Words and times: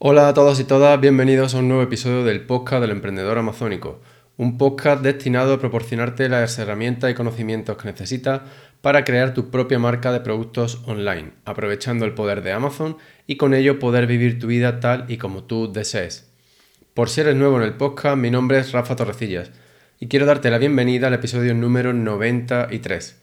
Hola 0.00 0.28
a 0.28 0.34
todos 0.34 0.60
y 0.60 0.64
todas, 0.64 1.00
bienvenidos 1.00 1.56
a 1.56 1.58
un 1.58 1.66
nuevo 1.66 1.82
episodio 1.82 2.22
del 2.22 2.42
podcast 2.42 2.82
del 2.82 2.92
emprendedor 2.92 3.36
amazónico, 3.36 4.00
un 4.36 4.56
podcast 4.56 5.02
destinado 5.02 5.54
a 5.54 5.58
proporcionarte 5.58 6.28
las 6.28 6.56
herramientas 6.60 7.10
y 7.10 7.14
conocimientos 7.14 7.76
que 7.76 7.88
necesitas 7.88 8.42
para 8.80 9.02
crear 9.02 9.34
tu 9.34 9.50
propia 9.50 9.80
marca 9.80 10.12
de 10.12 10.20
productos 10.20 10.82
online, 10.86 11.32
aprovechando 11.44 12.04
el 12.04 12.14
poder 12.14 12.42
de 12.42 12.52
Amazon 12.52 12.96
y 13.26 13.38
con 13.38 13.54
ello 13.54 13.80
poder 13.80 14.06
vivir 14.06 14.38
tu 14.38 14.46
vida 14.46 14.78
tal 14.78 15.04
y 15.08 15.16
como 15.16 15.42
tú 15.42 15.72
desees. 15.72 16.30
Por 16.94 17.08
si 17.08 17.22
eres 17.22 17.34
nuevo 17.34 17.56
en 17.56 17.64
el 17.64 17.74
podcast, 17.74 18.16
mi 18.16 18.30
nombre 18.30 18.58
es 18.60 18.70
Rafa 18.70 18.94
Torrecillas 18.94 19.50
y 19.98 20.06
quiero 20.06 20.26
darte 20.26 20.48
la 20.48 20.58
bienvenida 20.58 21.08
al 21.08 21.14
episodio 21.14 21.54
número 21.54 21.92
93. 21.92 23.20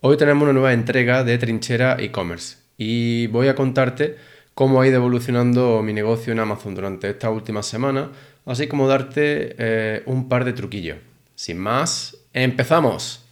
Hoy 0.00 0.16
tenemos 0.16 0.42
una 0.42 0.52
nueva 0.52 0.72
entrega 0.72 1.22
de 1.22 1.38
Trinchera 1.38 1.96
e-commerce 2.00 2.56
y 2.76 3.28
voy 3.28 3.46
a 3.46 3.54
contarte 3.54 4.16
cómo 4.58 4.80
ha 4.80 4.88
ido 4.88 4.96
evolucionando 4.96 5.82
mi 5.84 5.92
negocio 5.92 6.32
en 6.32 6.40
Amazon 6.40 6.74
durante 6.74 7.08
estas 7.08 7.30
últimas 7.30 7.64
semanas, 7.64 8.08
así 8.44 8.66
como 8.66 8.88
darte 8.88 9.54
eh, 9.56 10.02
un 10.06 10.28
par 10.28 10.44
de 10.44 10.52
truquillos. 10.52 10.98
Sin 11.36 11.58
más, 11.58 12.16
empezamos. 12.32 13.24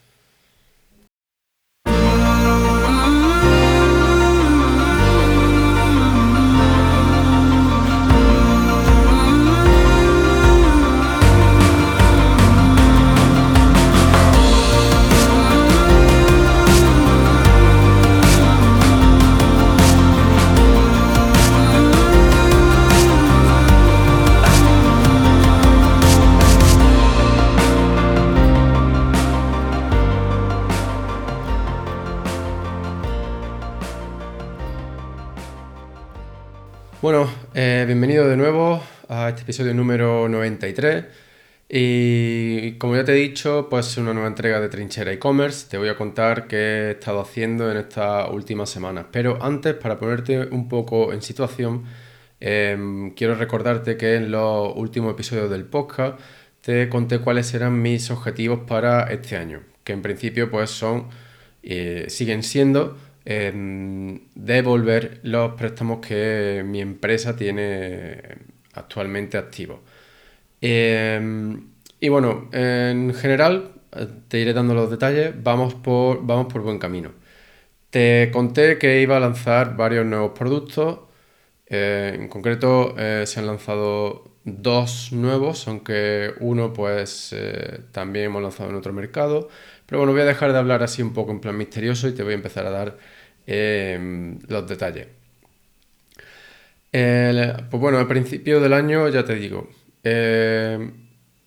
Episodio 39.47 39.75
número 39.75 40.29
93. 40.29 41.05
Y 41.69 42.73
como 42.79 42.97
ya 42.97 43.05
te 43.05 43.13
he 43.13 43.15
dicho, 43.15 43.69
pues 43.71 43.87
es 43.87 43.97
una 43.97 44.13
nueva 44.13 44.27
entrega 44.27 44.61
de 44.61 44.69
Trinchera 44.69 45.13
e-commerce. 45.13 45.69
Te 45.71 45.79
voy 45.79 45.89
a 45.89 45.95
contar 45.97 46.49
qué 46.49 46.57
he 46.57 46.91
estado 46.91 47.21
haciendo 47.21 47.71
en 47.71 47.77
estas 47.77 48.29
últimas 48.31 48.71
semanas. 48.71 49.07
Pero 49.13 49.41
antes, 49.41 49.75
para 49.75 49.99
ponerte 50.01 50.47
un 50.47 50.69
poco 50.69 51.13
en 51.13 51.23
situación, 51.23 51.85
em, 52.41 53.15
quiero 53.15 53.37
recordarte 53.37 53.97
que 53.97 54.17
en 54.17 54.33
los 54.33 54.73
últimos 54.75 55.13
episodios 55.13 55.49
del 55.49 55.65
podcast 55.65 56.19
te 56.61 56.89
conté 56.89 57.21
cuáles 57.21 57.55
eran 57.55 57.81
mis 57.81 58.11
objetivos 58.11 58.61
para 58.67 59.05
este 59.13 59.37
año. 59.37 59.63
Que 59.85 59.93
en 59.93 60.03
principio, 60.03 60.51
pues 60.51 60.71
son, 60.71 61.07
eh, 61.63 62.07
siguen 62.09 62.43
siendo 62.43 62.97
devolver 64.35 65.21
los 65.25 65.55
préstamos 65.55 65.99
que 66.05 66.63
mi 66.65 66.81
empresa 66.81 67.35
tiene 67.37 68.56
actualmente 68.77 69.39
activos. 69.39 69.81
Em, 70.61 71.71
y 72.01 72.09
bueno, 72.09 72.49
en 72.53 73.15
general, 73.15 73.73
te 74.29 74.39
iré 74.41 74.53
dando 74.53 74.75
los 74.75 74.91
detalles, 74.91 75.35
vamos 75.43 75.75
por, 75.75 76.25
vamos 76.27 76.53
por 76.53 76.63
buen 76.63 76.79
camino. 76.79 77.13
Te 77.91 78.31
conté 78.33 78.79
que 78.79 79.01
iba 79.03 79.17
a 79.17 79.21
lanzar 79.21 79.77
varios 79.77 80.07
nuevos 80.07 80.33
productos, 80.39 81.01
eh, 81.67 82.13
en 82.15 82.29
concreto 82.29 82.95
eh, 82.99 83.25
se 83.27 83.41
han 83.41 83.47
lanzado 83.47 84.25
dos 84.45 85.13
nuevos, 85.13 85.67
aunque 85.69 86.35
uno 86.41 86.73
pues 86.73 87.33
eh, 87.37 87.81
también 87.93 88.27
hemos 88.27 88.43
lanzado 88.43 88.71
en 88.71 88.77
otro 88.77 88.93
mercado. 88.93 89.49
Pero 89.87 90.01
bueno, 90.01 90.13
voy 90.13 90.23
a 90.23 90.25
dejar 90.27 90.53
de 90.53 90.59
hablar 90.59 90.83
así 90.83 91.03
un 91.03 91.13
poco 91.15 91.33
en 91.33 91.41
plan 91.41 91.57
misterioso 91.57 92.09
y 92.09 92.15
te 92.15 92.23
voy 92.23 92.33
a 92.33 92.37
empezar 92.37 92.67
a 92.67 92.71
dar 92.71 92.99
Em, 93.47 94.39
los 94.49 94.67
detalles. 94.67 95.07
Pues 97.71 97.81
bueno, 97.81 97.99
al 97.99 98.09
principio 98.09 98.61
del 98.61 98.73
año, 98.73 99.09
ya 99.09 99.25
te 99.25 99.35
digo, 99.35 99.69
em, 100.03 100.93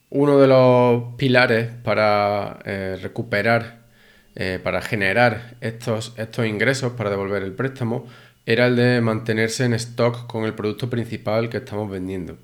uno 0.10 0.40
de 0.40 0.48
los 0.48 1.16
pilares 1.16 1.70
para 1.84 2.60
eh, 2.66 2.98
recuperar, 3.02 3.80
eh, 4.36 4.60
para 4.64 4.82
generar 4.82 5.56
estos, 5.62 6.14
estos 6.18 6.46
ingresos 6.46 6.94
para 6.94 7.10
devolver 7.10 7.44
el 7.44 7.54
préstamo, 7.54 8.08
era 8.46 8.68
el 8.68 8.76
de 8.76 9.02
mantenerse 9.02 9.66
en 9.66 9.74
stock 9.74 10.28
con 10.28 10.46
el 10.46 10.54
producto 10.54 10.90
principal 10.90 11.50
que 11.50 11.58
estamos 11.58 11.90
vendiendo. 11.90 12.38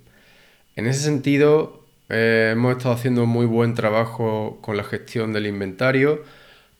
En 0.76 0.88
ese 0.88 1.02
sentido, 1.02 1.86
eh, 2.10 2.52
hemos 2.54 2.78
estado 2.78 2.96
haciendo 2.96 3.26
muy 3.26 3.46
buen 3.46 3.74
trabajo 3.76 4.60
con 4.62 4.78
la 4.78 4.84
gestión 4.84 5.34
del 5.34 5.48
inventario 5.48 6.24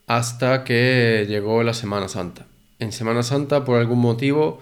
hasta 0.08 0.64
que 0.64 1.26
llegó 1.28 1.64
la 1.64 1.74
Semana 1.74 2.08
Santa 2.08 2.46
en 2.80 2.92
Semana 2.92 3.24
Santa, 3.24 3.66
por 3.66 3.80
algún 3.80 4.00
motivo, 4.00 4.60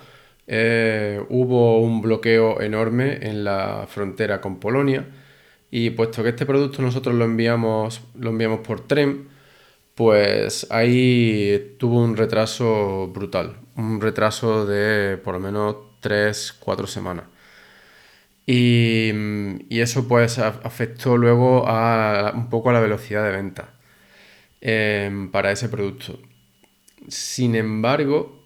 eh, 0.48 1.24
hubo 1.30 1.80
un 1.80 2.02
bloqueo 2.02 2.62
enorme 2.62 3.20
en 3.22 3.44
la 3.44 3.88
frontera 3.88 4.42
con 4.42 4.60
Polonia 4.60 5.08
y 5.72 5.92
puesto 5.92 6.24
que 6.24 6.30
este 6.30 6.46
producto 6.46 6.82
nosotros 6.82 7.16
lo 7.16 7.26
enviamos, 7.26 8.02
lo 8.20 8.32
enviamos 8.32 8.60
por 8.62 8.82
tren, 8.82 9.30
pues 9.96 10.68
ahí 10.72 11.76
tuvo 11.80 12.04
un 12.04 12.18
retraso 12.18 13.08
brutal, 13.14 13.58
un 13.76 14.02
retraso 14.02 14.66
de 14.66 15.18
por 15.18 15.36
lo 15.36 15.40
menos 15.40 15.76
3-4 16.02 16.88
semanas. 16.88 17.26
Y, 18.46 19.12
eso 19.70 20.08
pues 20.08 20.38
afectó 20.40 21.18
luego 21.18 21.68
a, 21.68 22.34
un 22.36 22.50
poco 22.50 22.70
a 22.70 22.74
la 22.74 22.80
velocidad 22.80 23.24
de 23.24 23.32
venta 23.32 23.74
eh, 24.62 25.30
para 25.32 25.52
ese 25.52 25.70
producto. 25.70 26.20
Sin 27.08 27.56
embargo, 27.56 28.43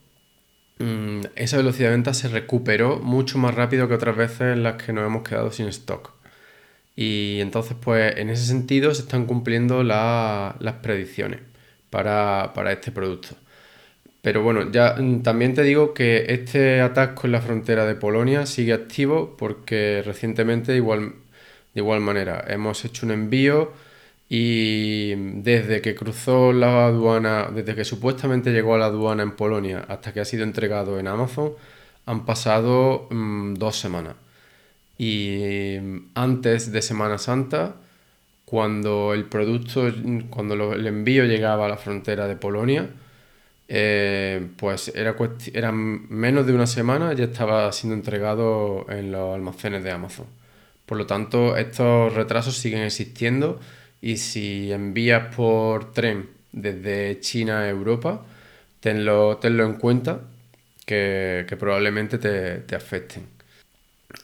mm, 0.79 1.21
esa 1.35 1.57
velocidad 1.57 1.89
de 1.89 1.95
venta 1.95 2.13
se 2.13 2.27
recuperó 2.27 2.99
mucho 2.99 3.37
más 3.37 3.55
rápido 3.55 3.87
que 3.87 3.93
otras 3.95 4.15
veces 4.15 4.41
en 4.53 4.63
las 4.63 4.81
que 4.81 4.93
nos 4.93 5.05
hemos 5.05 5.27
quedado 5.27 5.51
sin 5.51 5.67
stock. 5.67 6.11
Y 6.95 7.39
entonces, 7.41 7.77
pues 7.79 8.17
en 8.17 8.29
ese 8.29 8.45
sentido 8.45 8.93
se 8.93 9.03
están 9.03 9.25
cumpliendo 9.27 9.83
las 9.83 10.73
predicciones 10.81 11.41
para, 11.89 12.51
este 12.71 12.91
producto. 12.91 13.29
Pero 14.21 14.43
bueno, 14.43 14.71
ya 14.71 14.95
mm, 14.97 15.23
también 15.23 15.53
te 15.53 15.63
digo 15.63 15.93
que 15.93 16.25
este 16.29 16.81
atasco 16.81 17.27
en 17.27 17.33
la 17.33 17.41
frontera 17.41 17.85
de 17.85 17.95
Polonia 17.95 18.45
sigue 18.45 18.73
activo 18.73 19.35
porque 19.37 20.03
recientemente 20.05 20.75
igual, 20.75 21.13
de 21.73 21.81
igual 21.81 22.01
manera 22.01 22.43
hemos 22.47 22.83
hecho 22.85 23.05
un 23.05 23.13
envío 23.13 23.73
y 24.29 25.15
desde 25.41 25.81
que 25.81 25.95
cruzó 25.95 26.51
la 26.53 26.87
aduana, 26.87 27.49
desde 27.53 27.75
que 27.75 27.85
supuestamente 27.85 28.51
llegó 28.51 28.75
a 28.75 28.77
la 28.77 28.85
aduana 28.87 29.23
en 29.23 29.31
Polonia 29.35 29.85
hasta 29.87 30.13
que 30.13 30.19
ha 30.19 30.25
sido 30.25 30.43
entregado 30.43 30.99
en 30.99 31.07
Amazon, 31.07 31.53
han 32.05 32.25
pasado 32.25 33.07
mm, 33.09 33.55
dos 33.55 33.77
semanas. 33.77 34.15
Y 34.97 35.77
antes 36.15 36.71
de 36.71 36.81
Semana 36.81 37.17
Santa, 37.17 37.75
cuando 38.45 39.13
el 39.13 39.25
producto, 39.25 39.91
cuando 40.29 40.73
el 40.73 40.87
envío 40.87 41.25
llegaba 41.25 41.65
a 41.65 41.69
la 41.69 41.77
frontera 41.77 42.27
de 42.27 42.35
Polonia, 42.35 42.89
eh, 43.69 44.47
pues 44.57 44.89
era, 44.95 45.15
era 45.53 45.71
menos 45.73 46.47
de 46.47 46.53
una 46.53 46.67
semana 46.67 47.13
ya 47.13 47.25
estaba 47.25 47.71
siendo 47.73 47.95
entregado 47.95 48.85
en 48.89 49.11
los 49.11 49.35
almacenes 49.35 49.83
de 49.83 49.91
Amazon. 49.91 50.27
Por 50.85 50.97
lo 50.97 51.05
tanto, 51.05 51.57
estos 51.57 52.13
retrasos 52.13 52.57
siguen 52.57 52.81
existiendo 52.83 53.59
y 54.01 54.17
si 54.17 54.71
envías 54.71 55.35
por 55.35 55.93
tren 55.93 56.29
desde 56.51 57.19
China 57.19 57.61
a 57.61 57.69
Europa, 57.69 58.25
tenlo, 58.79 59.37
tenlo 59.37 59.65
en 59.65 59.73
cuenta 59.73 60.21
que, 60.85 61.45
probablemente 61.59 62.17
te, 62.17 62.75
afecten. 62.75 63.27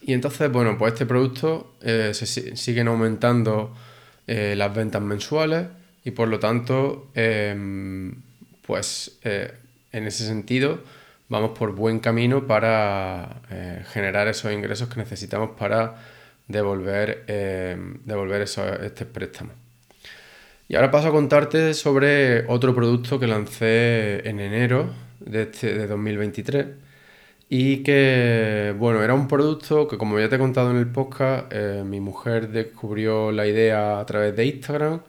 Y 0.02 0.14
entonces, 0.14 0.52
bueno, 0.52 0.78
pues 0.78 0.94
este 0.94 1.06
producto 1.06 1.76
eh, 1.82 2.12
se 2.14 2.56
siguen 2.56 2.88
aumentando 2.88 3.76
eh, 4.28 4.56
las 4.56 4.74
ventas 4.74 5.02
mensuales 5.02 5.68
y 6.06 6.12
por 6.12 6.30
lo 6.30 6.40
tanto, 6.40 7.12
em, 7.16 8.16
pues 8.66 9.20
eh, 9.24 9.54
en 9.92 10.08
ese 10.08 10.26
sentido 10.26 10.82
vamos 11.28 11.58
por 11.58 11.76
buen 11.76 12.00
camino 12.00 12.48
para 12.48 13.42
generar 13.92 14.28
esos 14.28 14.52
ingresos 14.54 14.88
que 14.88 14.98
necesitamos 15.00 15.52
para 15.58 15.96
devolver, 16.48 17.24
em, 17.28 18.00
devolver 18.06 18.42
este 18.42 19.06
préstamo. 19.06 19.63
Y 20.68 20.76
ahora 20.76 20.92
paso 20.92 21.10
a 21.10 21.12
contarte 21.12 21.74
sobre 21.74 22.46
otro 22.48 22.74
producto 22.74 23.20
que 23.20 23.28
lancé 23.28 24.28
en 24.28 24.40
enero 24.40 24.90
de, 25.20 25.44
este, 25.44 25.74
de 25.78 25.88
2023 25.88 26.68
y 27.50 27.84
que, 27.84 28.74
bueno, 28.80 29.04
era 29.04 29.14
un 29.14 29.28
producto 29.28 29.88
que 29.88 29.98
como 29.98 30.20
ya 30.20 30.30
te 30.30 30.36
he 30.38 30.40
contado 30.40 30.72
en 30.72 30.78
el 30.78 30.88
podcast, 30.92 31.52
eh, 31.54 31.84
mi 31.86 32.00
mujer 32.00 32.50
descubrió 32.50 33.32
la 33.32 33.46
idea 33.48 34.00
a 34.00 34.06
través 34.06 34.36
de 34.36 34.46
Instagram 34.46 35.02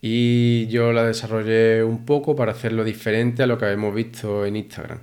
y 0.00 0.66
yo 0.68 0.92
la 0.92 1.04
desarrollé 1.04 1.82
un 1.84 2.04
poco 2.04 2.36
para 2.36 2.52
hacerlo 2.52 2.84
diferente 2.84 3.42
a 3.42 3.46
lo 3.46 3.58
que 3.58 3.64
habíamos 3.66 3.94
visto 3.94 4.44
en 4.46 4.56
Instagram. 4.56 5.00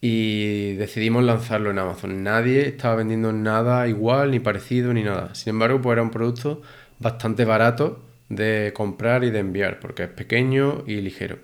y 0.00 0.74
decidimos 0.76 1.24
lanzarlo 1.24 1.70
en 1.70 1.78
Amazon. 1.78 2.22
Nadie 2.22 2.68
estaba 2.68 2.96
vendiendo 2.96 3.32
nada 3.32 3.88
igual, 3.88 4.30
ni 4.30 4.40
parecido, 4.40 4.92
ni 4.94 5.02
nada. 5.02 5.34
Sin 5.34 5.50
embargo, 5.50 5.80
pues 5.80 5.94
era 5.94 6.02
un 6.02 6.10
producto 6.10 6.62
bastante 6.98 7.44
barato 7.44 8.02
de 8.28 8.72
comprar 8.74 9.24
y 9.24 9.30
de 9.30 9.40
enviar, 9.40 9.80
porque 9.80 10.04
es 10.04 10.10
pequeño 10.10 10.84
y 10.86 11.00
ligero. 11.00 11.38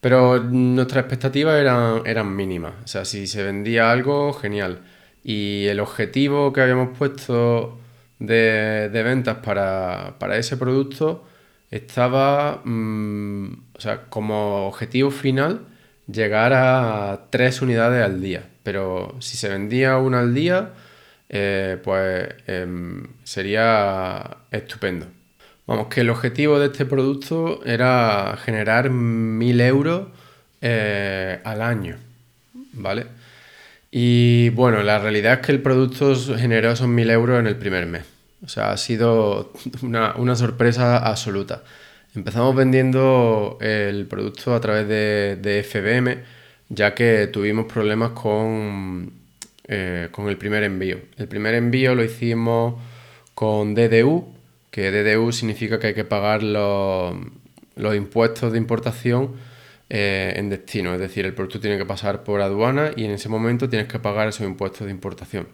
Pero 0.00 0.38
nuestras 0.42 1.04
expectativas 1.04 1.60
eran, 1.60 2.02
eran 2.06 2.34
mínimas. 2.34 2.74
O 2.84 2.88
sea, 2.88 3.04
si 3.04 3.26
se 3.26 3.42
vendía 3.42 3.90
algo, 3.90 4.32
genial. 4.32 4.82
Y 5.24 5.66
el 5.66 5.80
objetivo 5.80 6.52
que 6.52 6.60
habíamos 6.60 6.96
puesto 6.96 7.78
de, 8.18 8.90
ventas 8.92 9.38
para, 9.38 10.16
ese 10.36 10.56
producto 10.56 11.26
estaba, 11.70 12.62
mm, 12.64 13.52
o 13.76 13.80
sea, 13.80 14.04
como 14.08 14.68
objetivo 14.68 15.10
final, 15.10 15.66
llegar 16.06 16.52
a 16.54 17.28
tres 17.30 17.62
unidades 17.62 18.04
al 18.04 18.20
día. 18.22 18.48
Pero 18.62 19.16
si 19.20 19.36
se 19.36 19.48
vendía 19.48 19.98
una 19.98 20.20
al 20.20 20.34
día, 20.34 20.72
eh, 21.28 21.78
pues 21.84 22.28
em, 22.46 23.06
sería 23.24 24.38
estupendo. 24.50 25.06
Vamos, 25.68 25.88
que 25.88 26.00
el 26.00 26.08
objetivo 26.08 26.58
de 26.58 26.66
este 26.68 26.86
producto 26.86 27.62
era 27.62 28.38
generar 28.42 28.88
mil 28.88 29.60
euros 29.60 30.08
eh, 30.62 31.40
al 31.44 31.60
año, 31.60 31.96
¿vale? 32.72 33.04
Y 33.90 34.48
bueno, 34.50 34.82
la 34.82 34.98
realidad 34.98 35.34
es 35.34 35.46
que 35.46 35.52
el 35.52 35.60
producto 35.60 36.16
generó 36.38 36.72
esos 36.72 36.88
mil 36.88 37.10
euros 37.10 37.38
en 37.38 37.46
el 37.46 37.56
primer 37.56 37.84
mes. 37.84 38.04
O 38.42 38.48
sea, 38.48 38.70
ha 38.70 38.78
sido 38.78 39.52
una 39.82 40.36
sorpresa 40.36 40.96
absoluta. 40.96 41.62
Empezamos 42.14 42.56
vendiendo 42.56 43.58
el 43.60 44.06
producto 44.06 44.54
a 44.54 44.60
través 44.62 44.88
de, 44.88 45.62
FBM, 45.62 46.24
ya 46.70 46.94
que 46.94 47.26
tuvimos 47.26 47.70
problemas 47.70 48.12
con, 48.12 49.12
eh, 49.64 50.08
con 50.12 50.30
el 50.30 50.38
primer 50.38 50.62
envío. 50.62 50.98
El 51.18 51.28
primer 51.28 51.54
envío 51.54 51.94
lo 51.94 52.02
hicimos 52.02 52.74
con 53.34 53.74
DDU, 53.74 54.37
que 54.70 54.90
DDU 54.90 55.32
significa 55.32 55.78
que 55.78 55.88
hay 55.88 55.94
que 55.94 56.04
pagar 56.04 56.42
los, 56.42 57.14
impuestos 57.96 58.52
de 58.52 58.58
importación 58.58 59.36
eh, 59.88 60.34
en 60.36 60.50
destino, 60.50 60.94
es 60.94 61.00
decir, 61.00 61.24
el 61.24 61.34
producto 61.34 61.60
tiene 61.60 61.78
que 61.78 61.86
pasar 61.86 62.24
por 62.24 62.40
aduana 62.42 62.92
y 62.96 63.04
en 63.04 63.12
ese 63.12 63.28
momento 63.28 63.68
tienes 63.68 63.88
que 63.88 63.98
pagar 63.98 64.28
esos 64.28 64.46
impuestos 64.46 64.86
de 64.86 64.92
importación. 64.92 65.48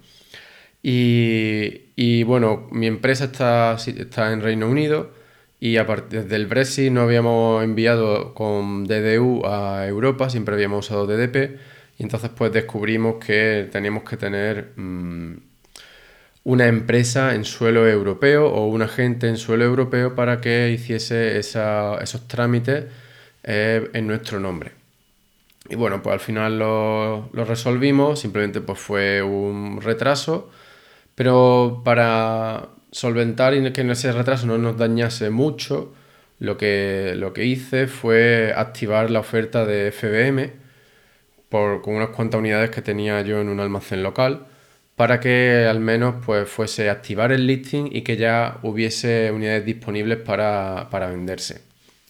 Y, 0.87 2.25
bueno, 2.25 2.69
mi 2.71 2.87
empresa 2.87 3.25
está, 3.25 3.75
está 3.75 4.33
en 4.33 4.43
Reino 4.43 4.69
Unido 4.69 5.13
y 5.59 5.77
desde 6.11 6.37
el 6.37 6.47
Brexit 6.47 6.93
no 6.93 7.03
habíamos 7.03 7.65
enviado 7.65 8.35
con 8.35 8.85
DDU 8.85 9.47
a 9.47 9.87
Europa, 9.87 10.29
siempre 10.29 10.55
habíamos 10.55 10.87
usado 10.87 11.07
DDP. 11.07 11.59
Y 11.99 12.03
entonces 12.03 12.31
pues 12.35 12.53
descubrimos 12.53 13.17
que 13.25 13.69
teníamos 13.71 14.03
que 14.03 14.17
tener 14.17 14.73
mm, 14.77 15.37
una 16.45 16.67
empresa 16.69 17.35
en 17.35 17.45
suelo 17.45 17.89
europeo 17.89 18.47
o 18.49 18.67
un 18.67 18.83
agente 18.83 19.29
en 19.29 19.37
suelo 19.39 19.65
europeo 19.65 20.15
para 20.15 20.41
que 20.41 20.71
hiciese 20.71 21.39
esos 21.39 22.29
trámites 22.29 22.85
eh, 23.43 23.91
en 23.95 24.07
nuestro 24.07 24.41
nombre. 24.41 24.73
Y 25.69 25.77
bueno, 25.77 26.03
pues 26.03 26.15
al 26.15 26.21
final 26.21 26.59
lo, 26.59 27.31
resolvimos, 27.33 28.21
simplemente 28.21 28.61
pues 28.61 28.79
fue 28.79 29.23
un 29.23 29.81
retraso, 29.81 30.51
pero 31.15 31.83
para, 31.85 32.69
solventar 32.95 33.55
y 33.55 33.73
que 33.73 33.81
ese 33.91 34.13
retraso 34.13 34.47
no 34.47 34.57
nos 34.57 34.77
dañase 34.77 35.31
mucho, 35.31 35.93
lo 36.39 36.57
que, 36.57 37.15
lo 37.17 37.33
que 37.33 37.45
hice 37.45 37.89
fue 37.89 38.53
activar 38.57 39.11
la 39.11 39.21
oferta 39.21 39.67
de 39.67 39.91
FBM 39.91 40.53
por, 41.49 41.83
con 41.83 41.95
unas 41.97 42.11
cuantas 42.11 42.39
unidades 42.39 42.71
que 42.71 42.83
tenía 42.83 43.21
yo 43.23 43.41
en 43.41 43.49
un 43.49 43.61
almacén 43.61 44.03
local 44.03 44.47
para 44.97 45.21
que 45.21 45.67
al 45.69 45.81
menos 45.81 46.17
pues, 46.25 46.49
fuese 46.49 46.91
activar 46.91 47.33
el 47.33 47.47
listing 47.47 47.89
y 47.93 48.03
que 48.03 48.17
ya 48.17 48.59
hubiese 48.63 49.31
unidades 49.33 49.65
disponibles 49.65 50.19
para, 50.19 50.89
venderse. 50.91 51.63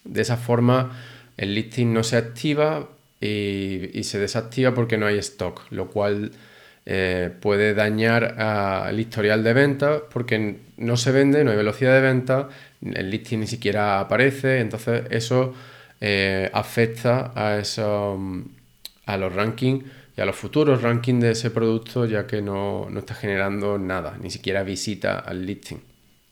De 0.03 0.21
esa 0.21 0.37
forma 0.37 0.97
el 1.37 1.55
listing 1.55 1.93
no 1.93 2.03
se 2.03 2.17
activa 2.17 2.89
y, 3.19 3.89
y 3.93 4.03
se 4.03 4.19
desactiva 4.19 4.73
porque 4.73 4.97
no 4.97 5.07
hay 5.07 5.17
stock, 5.17 5.61
lo 5.71 5.89
cual 5.89 6.31
eh, 6.87 7.31
puede 7.41 7.73
dañar 7.73 8.39
al 8.39 8.99
historial 8.99 9.43
de 9.43 9.53
ventas 9.53 10.03
porque 10.11 10.57
no 10.77 10.97
se 10.97 11.11
vende, 11.11 11.43
no 11.43 11.49
hay 11.49 11.57
velocidad 11.57 11.95
de 11.95 12.01
venta, 12.01 12.49
el 12.81 13.09
listing 13.09 13.39
ni 13.39 13.47
siquiera 13.47 13.99
aparece, 13.99 14.59
entonces 14.59 15.03
eso 15.09 15.55
eh, 15.99 16.51
afecta 16.53 17.31
a, 17.35 17.57
eso, 17.57 18.19
a 19.07 19.17
los 19.17 19.33
rankings 19.33 19.83
y 20.17 20.21
a 20.21 20.25
los 20.25 20.35
futuros 20.35 20.81
rankings 20.81 21.21
de 21.21 21.31
ese 21.31 21.51
producto 21.51 22.05
ya 22.05 22.25
que 22.25 22.41
no, 22.41 22.87
está 22.97 23.13
generando 23.15 23.77
nada, 23.77 24.17
ni 24.21 24.29
siquiera 24.29 24.63
visita 24.63 25.19
al 25.19 25.45
listing. 25.45 25.77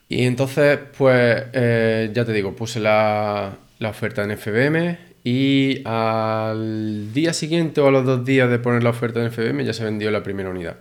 Y 0.09 0.25
entonces, 0.25 0.79
pues 0.97 1.43
eh, 1.53 2.11
ya 2.13 2.23
te 2.25 2.33
digo, 2.33 2.55
puse 2.55 2.79
la, 2.79 3.57
la 3.79 3.89
oferta 3.89 4.23
en 4.23 4.37
FBM 4.37 4.97
y 5.23 5.81
al 5.85 7.13
día 7.13 7.33
siguiente 7.33 7.81
o 7.81 7.87
a 7.87 7.91
los 7.91 8.05
dos 8.05 8.25
días 8.25 8.49
de 8.49 8.59
poner 8.59 8.83
la 8.83 8.89
oferta 8.91 9.23
en 9.23 9.31
FBM 9.31 9.63
ya 9.63 9.73
se 9.73 9.83
vendió 9.83 10.11
la 10.11 10.23
primera 10.23 10.49
unidad. 10.49 10.77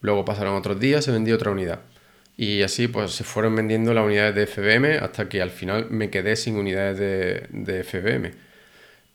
Luego 0.00 0.24
pasaron 0.24 0.54
otros 0.54 0.78
días, 0.80 1.04
se 1.04 1.12
vendió 1.12 1.34
otra 1.34 1.50
unidad. 1.50 1.80
Y 2.36 2.62
así 2.62 2.88
pues 2.88 3.12
se 3.12 3.24
fueron 3.24 3.56
vendiendo 3.56 3.94
las 3.94 4.04
unidades 4.04 4.34
de 4.34 4.46
FBM 4.46 4.98
hasta 4.98 5.28
que 5.28 5.42
al 5.42 5.50
final 5.50 5.88
me 5.90 6.10
quedé 6.10 6.36
sin 6.36 6.56
unidades 6.56 6.98
de, 6.98 7.46
de 7.50 7.82
FBM. 7.82 8.45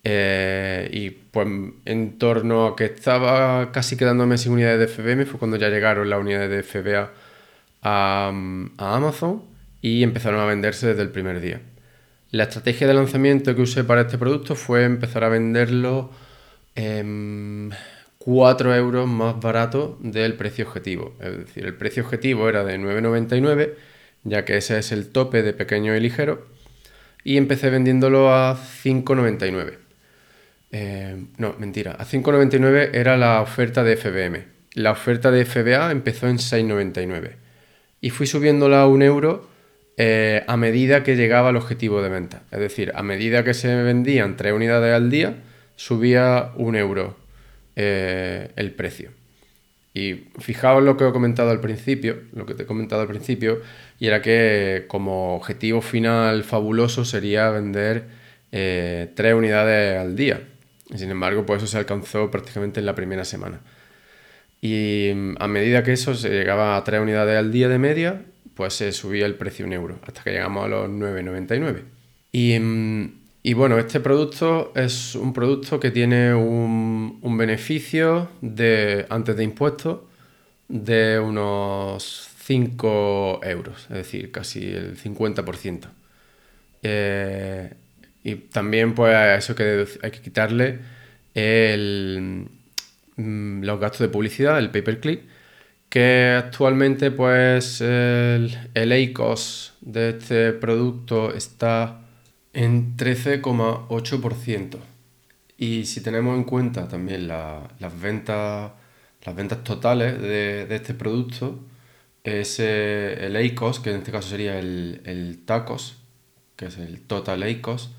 Eh, 0.04 0.90
y 0.92 1.12
pues 1.12 1.48
en 1.86 2.18
torno 2.18 2.66
a 2.66 2.76
que 2.76 2.86
estaba 2.86 3.72
casi 3.72 3.98
quedándome 3.98 4.38
sin 4.40 4.54
unidades 4.54 4.80
de 4.80 4.88
FBM 4.88 5.26
fue 5.26 5.40
cuando 5.40 5.58
ya 5.58 5.70
llegaron 5.70 6.10
las 6.10 6.20
unidades 6.20 6.50
de 6.50 6.64
FBA 6.64 7.12
a, 7.84 8.28
Amazon 8.78 9.44
y 9.82 10.04
empezaron 10.04 10.40
a 10.40 10.46
venderse 10.46 10.88
desde 10.88 11.04
el 11.04 11.10
primer 11.10 11.40
día. 11.42 11.62
La 12.32 12.44
estrategia 12.44 12.88
de 12.88 12.94
lanzamiento 12.94 13.56
que 13.56 13.62
usé 13.62 13.84
para 13.84 14.02
este 14.02 14.18
producto 14.18 14.56
fue 14.56 14.86
empezar 14.86 15.24
a 15.24 15.30
venderlo 15.30 16.12
en 16.76 17.72
4 18.20 18.76
euros 18.76 19.08
más 19.08 19.40
barato 19.40 19.98
del 20.02 20.36
precio 20.36 20.66
objetivo. 20.66 21.16
Es 21.20 21.38
decir, 21.38 21.66
el 21.66 21.76
precio 21.76 22.04
objetivo 22.04 22.48
era 22.50 22.64
de 22.64 22.80
9,99, 22.80 23.74
ya 24.24 24.46
que 24.46 24.58
ese 24.58 24.80
es 24.80 24.92
el 24.92 25.10
tope 25.10 25.44
de 25.44 25.54
pequeño 25.54 25.96
y 25.96 26.00
ligero, 26.00 26.48
y 27.24 27.38
empecé 27.38 27.70
vendiéndolo 27.70 28.34
a 28.34 28.56
5,99. 28.56 29.91
Eh, 30.72 31.26
no, 31.38 31.56
mentira, 31.60 31.94
a 31.94 32.06
5,99 32.06 32.92
era 32.94 33.18
la 33.18 33.42
oferta 33.42 33.84
de 33.84 33.98
FBM. 33.98 34.46
La 34.74 34.92
oferta 34.92 35.32
de 35.32 35.46
FBA 35.46 35.92
empezó 35.92 36.28
en 36.28 36.38
6,99 36.38 37.36
y 38.00 38.10
fui 38.10 38.26
subiéndola 38.26 38.82
a 38.82 38.88
un 38.88 39.02
euro 39.02 39.50
eh, 39.98 40.44
a 40.48 40.58
medida 40.58 41.04
que 41.04 41.16
llegaba 41.16 41.50
al 41.50 41.58
objetivo 41.58 42.02
de 42.02 42.10
venta. 42.10 42.44
Es 42.52 42.60
decir, 42.60 42.92
a 42.96 43.04
medida 43.04 43.44
que 43.44 43.54
se 43.54 43.74
vendían 43.84 44.38
tres 44.38 44.54
unidades 44.54 44.96
al 44.96 45.10
día, 45.10 45.36
subía 45.76 46.52
un 46.56 46.76
euro 46.76 47.18
eh, 47.76 48.50
el 48.56 48.72
precio. 48.72 49.12
Y 49.94 50.28
fijaos 50.40 50.82
lo 50.84 50.96
que 50.96 51.08
he 51.08 51.12
comentado 51.12 51.52
al 51.52 51.60
principio, 51.60 52.18
lo 52.34 52.46
que 52.46 52.54
te 52.54 52.64
he 52.64 52.66
comentado 52.66 53.02
al 53.02 53.10
principio, 53.10 53.62
y 54.00 54.08
era 54.08 54.22
que 54.22 54.86
como 54.88 55.36
objetivo 55.36 55.82
final 55.82 56.44
fabuloso 56.44 57.04
sería 57.04 57.50
vender 57.50 58.06
eh, 58.52 59.12
tres 59.16 59.34
unidades 59.34 60.00
al 60.00 60.16
día. 60.16 60.42
Sin 60.96 61.10
embargo, 61.10 61.46
pues 61.46 61.64
eso 61.64 61.72
se 61.72 61.78
alcanzó 61.78 62.30
prácticamente 62.32 62.80
en 62.80 62.86
la 62.86 62.96
primera 62.96 63.26
semana. 63.26 63.62
Y 64.62 65.12
mm, 65.14 65.36
a 65.40 65.48
medida 65.48 65.84
que 65.84 65.94
eso 65.94 66.14
se 66.16 66.30
llegaba 66.30 66.78
a 66.78 66.84
tres 66.84 67.02
unidades 67.02 67.38
al 67.38 67.52
día 67.52 67.68
de 67.68 67.80
media, 67.80 68.22
pues 68.56 68.74
se 68.76 68.92
subía 68.92 69.26
el 69.26 69.36
precio 69.36 69.66
un 69.66 69.74
euro, 69.74 70.00
hasta 70.06 70.24
que 70.24 70.32
llegamos 70.32 70.66
a 70.66 70.68
los 70.68 70.90
9,99. 70.90 71.84
Y, 72.32 72.60
mm, 72.60 73.22
y, 73.44 73.54
bueno, 73.54 73.80
este 73.80 74.00
producto 74.00 74.72
es 74.76 75.16
un 75.16 75.34
producto 75.34 75.80
que 75.80 75.92
tiene 75.92 76.34
un, 76.36 77.38
beneficio 77.38 78.30
de, 78.42 79.08
antes 79.10 79.36
de 79.36 79.44
impuestos 79.44 80.02
de 80.68 81.20
unos 81.20 82.30
5 82.46 83.42
euros, 83.44 83.88
es 83.90 83.96
decir, 83.98 84.32
casi 84.32 84.68
el 84.68 84.96
50%. 84.98 85.88
Eh, 86.84 87.74
y 88.24 88.36
también 88.36 88.94
pues 88.96 89.16
a 89.16 89.36
eso 89.36 89.56
que 89.56 89.86
hay 90.04 90.12
que 90.12 90.22
quitarle 90.22 90.80
el, 91.34 92.48
mm, 93.18 93.64
los 93.64 93.80
gastos 93.80 94.02
de 94.02 94.10
publicidad, 94.10 94.60
el 94.60 94.70
pay 94.72 94.82
per 94.82 95.00
click, 95.00 95.22
que 95.90 96.36
actualmente 96.38 97.12
pues 97.12 97.82
el, 97.82 98.58
el 98.74 98.92
ACOS 98.92 99.74
de 99.82 100.10
este 100.12 100.54
producto 100.54 101.34
está 101.34 102.02
en 102.54 102.98
13,8%. 102.98 104.78
Y 105.58 105.86
si 105.86 106.02
tenemos 106.02 106.36
en 106.38 106.44
cuenta 106.44 106.88
también 106.88 107.28
las, 107.28 108.02
ventas, 108.02 108.72
las 109.24 109.36
ventas 109.36 109.64
totales 109.64 110.20
de, 110.20 110.68
este 110.72 110.94
producto, 110.94 111.60
ese, 112.24 113.26
el 113.26 113.36
ACOS, 113.36 113.80
que 113.80 113.92
en 113.92 113.98
este 113.98 114.12
caso 114.12 114.30
sería 114.30 114.58
el, 114.60 115.44
TACOS, 115.46 115.98
que 116.56 116.66
es 116.66 116.78
el 116.78 117.02
Total 117.02 117.44
ACOS, 117.44 117.92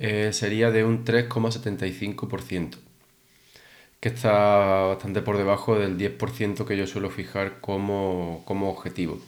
eh, 0.00 0.32
sería 0.32 0.70
de 0.70 0.82
un 0.84 1.04
3,75%. 1.04 2.78
que 4.00 4.08
está 4.08 4.32
bastante 4.88 5.20
por 5.22 5.36
debajo 5.36 5.78
del 5.78 5.98
10% 5.98 6.64
que 6.66 6.76
yo 6.76 6.86
suelo 6.86 7.10
fijar 7.10 7.60
como, 7.60 8.42
objetivo. 8.48 9.20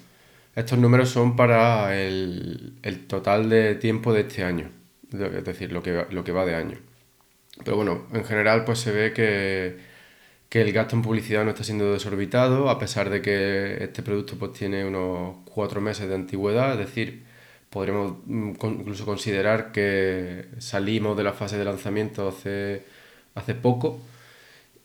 Estos 0.56 0.78
números 0.78 1.10
son 1.10 1.36
para 1.36 1.98
el, 2.00 2.74
total 3.06 3.50
de 3.50 3.74
tiempo 3.76 4.12
de 4.14 4.22
este 4.22 4.44
año, 4.44 4.70
es 5.12 5.44
decir, 5.44 5.72
lo 5.72 5.82
que, 5.82 6.06
lo 6.10 6.24
que 6.24 6.32
va 6.32 6.46
de 6.46 6.54
año. 6.54 6.78
Pero 7.64 7.76
bueno, 7.76 8.06
en 8.12 8.24
general 8.24 8.64
pues 8.64 8.78
se 8.80 8.92
ve 8.92 9.12
que, 9.12 9.78
el 10.60 10.72
gasto 10.72 10.96
en 10.96 11.02
publicidad 11.02 11.44
no 11.44 11.50
está 11.50 11.64
siendo 11.64 11.92
desorbitado, 11.92 12.70
a 12.70 12.78
pesar 12.78 13.10
de 13.10 13.22
que 13.22 13.84
este 13.84 14.02
producto 14.02 14.36
pues 14.38 14.52
tiene 14.54 14.84
unos 14.84 15.36
cuatro 15.44 15.80
meses 15.80 16.08
de 16.08 16.14
antigüedad, 16.14 16.72
es 16.72 16.78
decir, 16.78 17.24
podríamos 17.72 18.18
mm, 18.26 18.50
incluso 18.62 19.04
considerar 19.06 19.72
que 19.72 20.46
salimos 20.58 21.16
de 21.16 21.24
la 21.24 21.32
fase 21.32 21.56
de 21.56 21.64
lanzamiento 21.64 22.28
hace, 22.28 22.84
hace 23.34 23.54
poco 23.54 24.00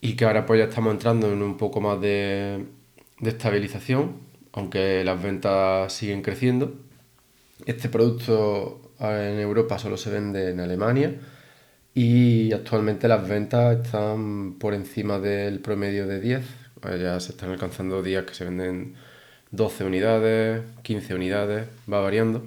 y 0.01 0.15
que 0.15 0.25
ahora 0.25 0.46
pues 0.46 0.60
ya 0.60 0.65
estamos 0.65 0.94
entrando 0.94 1.32
en 1.32 1.41
un 1.44 1.58
poco 1.58 1.82
más 1.82 2.00
de, 2.01 2.65
de 3.20 3.29
estabilización, 3.29 4.17
aunque 4.53 5.03
las 5.03 5.22
ventas 5.22 5.94
siguen 5.94 6.22
creciendo. 6.22 6.75
Este 7.65 7.89
producto 7.89 8.94
en 9.00 9.39
Europa 9.39 9.79
solo 9.79 9.98
se 9.98 10.10
vende 10.10 10.51
en 10.51 10.60
Alemania 10.62 11.13
y 11.94 12.53
actualmente 12.53 13.08
las 13.08 13.27
ventas 13.27 13.86
están 13.86 14.53
por 14.60 14.74
encima 14.74 15.20
del 15.20 15.60
promedio 15.60 16.08
de 16.08 16.22
10. 16.22 16.46
Ya 17.01 17.20
se 17.20 17.32
están 17.34 17.50
alcanzando 17.50 18.01
días 18.03 18.24
que 18.25 18.34
se 18.34 18.46
venden 18.46 18.96
12 19.51 19.84
unidades, 19.84 20.62
15 20.84 21.15
unidades, 21.15 21.67
va 21.91 22.00
variando 22.01 22.44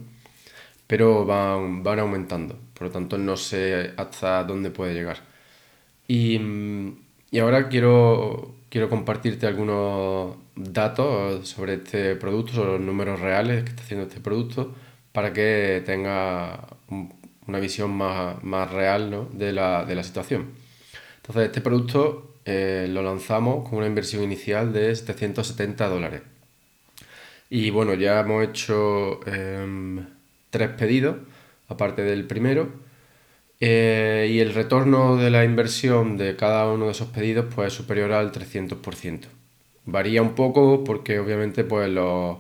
pero 0.90 1.25
van, 1.25 1.85
van 1.85 2.00
aumentando. 2.00 2.59
Por 2.75 2.88
lo 2.88 2.90
tanto, 2.90 3.16
no 3.16 3.37
sé 3.37 3.92
hasta 3.97 4.42
dónde 4.42 4.70
puede 4.73 4.92
llegar. 4.92 5.18
Y, 6.09 6.40
y 7.30 7.38
ahora 7.38 7.68
quiero, 7.68 8.56
quiero 8.68 8.88
compartirte 8.88 9.47
algunos 9.47 10.35
datos 10.56 11.49
sobre 11.49 11.75
este 11.75 12.16
producto, 12.16 12.54
sobre 12.54 12.73
los 12.73 12.80
números 12.80 13.20
reales 13.20 13.62
que 13.62 13.70
está 13.70 13.82
haciendo 13.85 14.06
este 14.09 14.20
producto, 14.20 14.75
para 15.12 15.32
que 15.32 15.80
tenga 15.87 16.66
una 17.47 17.61
visión 17.61 17.92
más, 17.92 18.42
más 18.42 18.73
real 18.73 19.12
¿no? 19.12 19.28
de, 19.32 19.52
la, 19.52 19.85
de, 19.85 19.94
la, 19.94 20.02
situación. 20.02 20.49
Entonces, 21.18 21.44
este 21.47 21.61
producto 21.61 22.35
eh, 22.44 22.88
lo 22.90 23.02
lanzamos 23.02 23.68
con 23.68 23.78
una 23.78 23.87
inversión 23.87 24.25
inicial 24.25 24.73
de 24.73 24.97
770 24.97 25.88
dólares. 25.88 26.23
Y 27.49 27.70
bueno, 27.70 27.94
ya 27.94 28.18
hemos 28.18 28.42
hecho... 28.44 29.20
Eh, 29.26 30.18
tres 30.50 30.71
pedidos, 30.71 31.16
aparte 31.69 32.02
del 32.02 32.26
primero. 32.26 32.69
Eh, 33.61 34.28
y 34.33 34.40
el 34.40 34.54
retorno 34.54 35.16
de 35.16 35.30
la 35.30 35.45
inversión 35.45 36.16
de 36.16 36.35
cada 36.35 36.66
uno 36.73 36.87
de 36.87 36.92
esos 36.92 37.09
pedidos 37.09 37.47
pues, 37.54 37.69
es 37.69 37.75
superior 37.75 38.12
al 38.12 38.33
300%. 38.33 39.26
Varía 39.87 40.23
un 40.23 40.35
poco 40.35 40.85
porque 40.85 41.19
obviamente 41.19 41.64
pues, 41.64 41.90
los, 41.90 42.38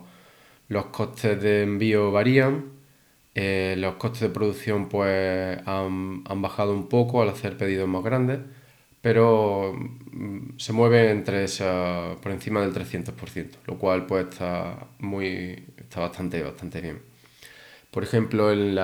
costes 0.92 1.40
de 1.42 1.62
envío 1.62 2.10
varían, 2.12 2.72
eh, 3.34 3.74
los 3.78 3.96
costes 3.96 4.22
de 4.22 4.30
producción 4.30 4.88
pues, 4.88 5.58
han, 5.66 6.24
bajado 6.42 6.72
un 6.74 6.88
poco 6.88 7.22
al 7.22 7.30
hacer 7.30 7.56
pedidos 7.58 7.88
más 7.88 8.02
grandes, 8.04 8.40
pero 9.02 9.74
mm, 9.74 10.58
se 10.58 10.72
mueve 10.72 11.10
entre 11.10 11.44
esa, 11.44 12.16
por 12.22 12.32
encima 12.32 12.60
del 12.62 12.72
300%, 12.74 13.56
lo 13.66 13.78
cual 13.78 14.06
pues, 14.06 14.26
está, 14.30 14.88
muy, 15.00 15.64
está 15.78 16.00
bastante, 16.00 16.42
bastante 16.42 16.80
bien. 16.80 17.09
Por 17.90 18.04
ejemplo, 18.04 18.52
en, 18.52 18.78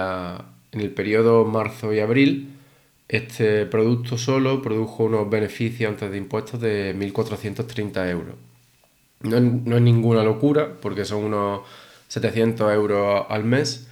el 0.73 0.91
periodo 0.93 1.45
marzo 1.45 1.93
y 1.95 2.01
abril, 2.01 2.57
este 3.09 3.67
producto 3.67 4.19
solo 4.19 4.63
produjo 4.63 5.05
unos 5.05 5.31
beneficios 5.31 5.91
antes 5.91 6.11
de 6.11 6.19
impuestos 6.19 6.61
de 6.61 6.95
1.430 6.97 8.11
euros. 8.11 8.35
No, 9.21 9.37
es 9.77 9.83
ninguna 9.83 10.25
locura, 10.25 10.77
porque 10.81 11.05
son 11.05 11.25
unos 11.25 11.61
700 12.09 12.73
euros 12.75 13.27
al 13.29 13.45
mes, 13.45 13.89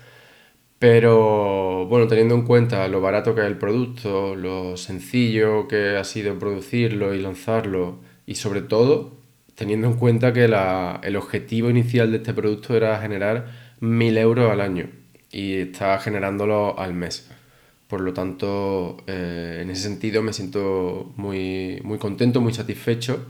pero 0.78 1.86
bueno, 1.86 2.08
teniendo 2.08 2.34
en 2.34 2.42
cuenta 2.42 2.86
lo 2.88 3.00
barato 3.00 3.34
que 3.34 3.42
es 3.42 3.46
el 3.46 3.56
producto, 3.58 4.34
lo 4.36 4.76
sencillo 4.76 5.68
que 5.68 5.96
ha 5.96 6.04
sido 6.04 6.38
producirlo 6.38 7.14
y 7.14 7.20
lanzarlo, 7.20 7.98
y 8.26 8.34
sobre 8.36 8.62
todo 8.62 9.12
teniendo 9.54 9.86
en 9.86 9.94
cuenta 9.94 10.32
que 10.32 10.44
el 10.44 11.16
objetivo 11.16 11.70
inicial 11.70 12.10
de 12.10 12.16
este 12.18 12.34
producto 12.34 12.76
era 12.76 13.00
generar 13.00 13.46
1.000 13.80 14.18
euros 14.18 14.50
al 14.50 14.60
año 14.60 14.88
y 15.34 15.54
está 15.54 15.98
generándolo 15.98 16.78
al 16.78 16.94
mes. 16.94 17.28
Por 17.88 18.00
lo 18.00 18.14
tanto, 18.14 18.98
eh, 19.06 19.60
en 19.62 19.70
ese 19.70 19.82
sentido 19.82 20.22
me 20.22 20.32
siento 20.32 21.12
muy, 21.16 21.80
muy 21.84 21.98
contento, 21.98 22.40
muy 22.40 22.54
satisfecho 22.54 23.26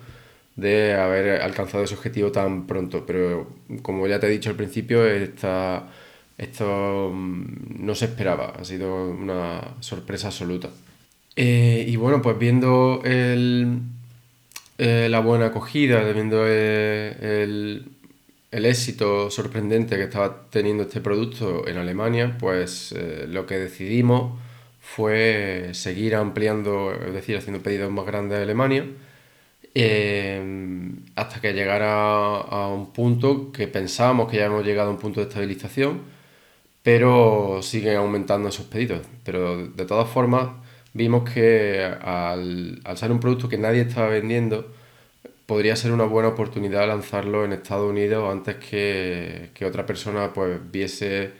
de 0.56 0.94
haber 0.94 1.42
alcanzado 1.42 1.84
ese 1.84 1.94
objetivo 1.94 2.30
tan 2.30 2.66
pronto. 2.66 3.04
Pero 3.06 3.48
como 3.82 4.06
ya 4.06 4.20
te 4.20 4.26
he 4.26 4.30
dicho 4.30 4.50
al 4.50 4.56
principio, 4.56 5.06
esto 5.06 7.10
mm, 7.12 7.84
no 7.84 7.94
se 7.94 8.06
esperaba, 8.06 8.54
ha 8.58 8.64
sido 8.64 9.10
una 9.10 9.74
sorpresa 9.80 10.28
absoluta. 10.28 10.70
Eh, 11.36 11.84
y 11.88 11.96
bueno, 11.96 12.22
pues 12.22 12.38
viendo 12.38 13.02
el, 13.04 13.78
eh, 14.78 15.08
la 15.10 15.20
buena 15.20 15.46
acogida, 15.46 16.00
viendo 16.12 16.46
el, 16.46 17.86
el 18.54 18.66
éxito 18.66 19.30
sorprendente 19.32 19.96
que 19.96 20.04
estaba 20.04 20.46
teniendo 20.48 20.84
este 20.84 21.00
producto 21.00 21.66
en 21.66 21.76
Alemania, 21.76 22.36
pues 22.38 22.92
eh, 22.92 23.26
lo 23.28 23.46
que 23.46 23.58
decidimos 23.58 24.38
fue 24.80 25.70
seguir 25.72 26.14
ampliando, 26.14 26.92
es 26.92 27.12
decir, 27.12 27.36
haciendo 27.36 27.62
pedidos 27.64 27.90
más 27.90 28.06
grandes 28.06 28.38
a 28.38 28.42
Alemania, 28.42 28.86
eh, 29.74 30.40
hasta 31.16 31.40
que 31.40 31.52
llegara 31.52 32.36
a 32.42 32.68
un 32.68 32.92
punto 32.92 33.50
que 33.50 33.66
pensábamos 33.66 34.30
que 34.30 34.36
ya 34.36 34.46
hemos 34.46 34.64
llegado 34.64 34.90
a 34.90 34.92
un 34.92 34.98
punto 34.98 35.20
de 35.20 35.26
estabilización, 35.26 36.02
pero 36.82 37.60
siguen 37.62 37.96
aumentando 37.96 38.48
esos 38.50 38.66
pedidos. 38.66 39.00
Pero 39.24 39.66
de 39.66 39.84
todas 39.86 40.08
formas, 40.08 40.50
vimos 40.92 41.28
que 41.28 41.82
al, 42.02 42.80
al 42.84 42.96
ser 42.98 43.10
un 43.10 43.20
producto 43.20 43.48
que 43.48 43.58
nadie 43.58 43.82
estaba 43.82 44.08
vendiendo, 44.10 44.70
podría 45.46 45.76
ser 45.76 45.92
una 45.92 46.04
buena 46.04 46.30
oportunidad 46.30 46.86
lanzarlo 46.88 47.44
en 47.44 47.52
Estados 47.52 47.90
Unidos 47.90 48.30
antes 48.32 48.56
que, 48.56 49.50
otra 49.66 49.86
persona 49.86 50.32
pues 50.32 50.58
viese 50.70 51.32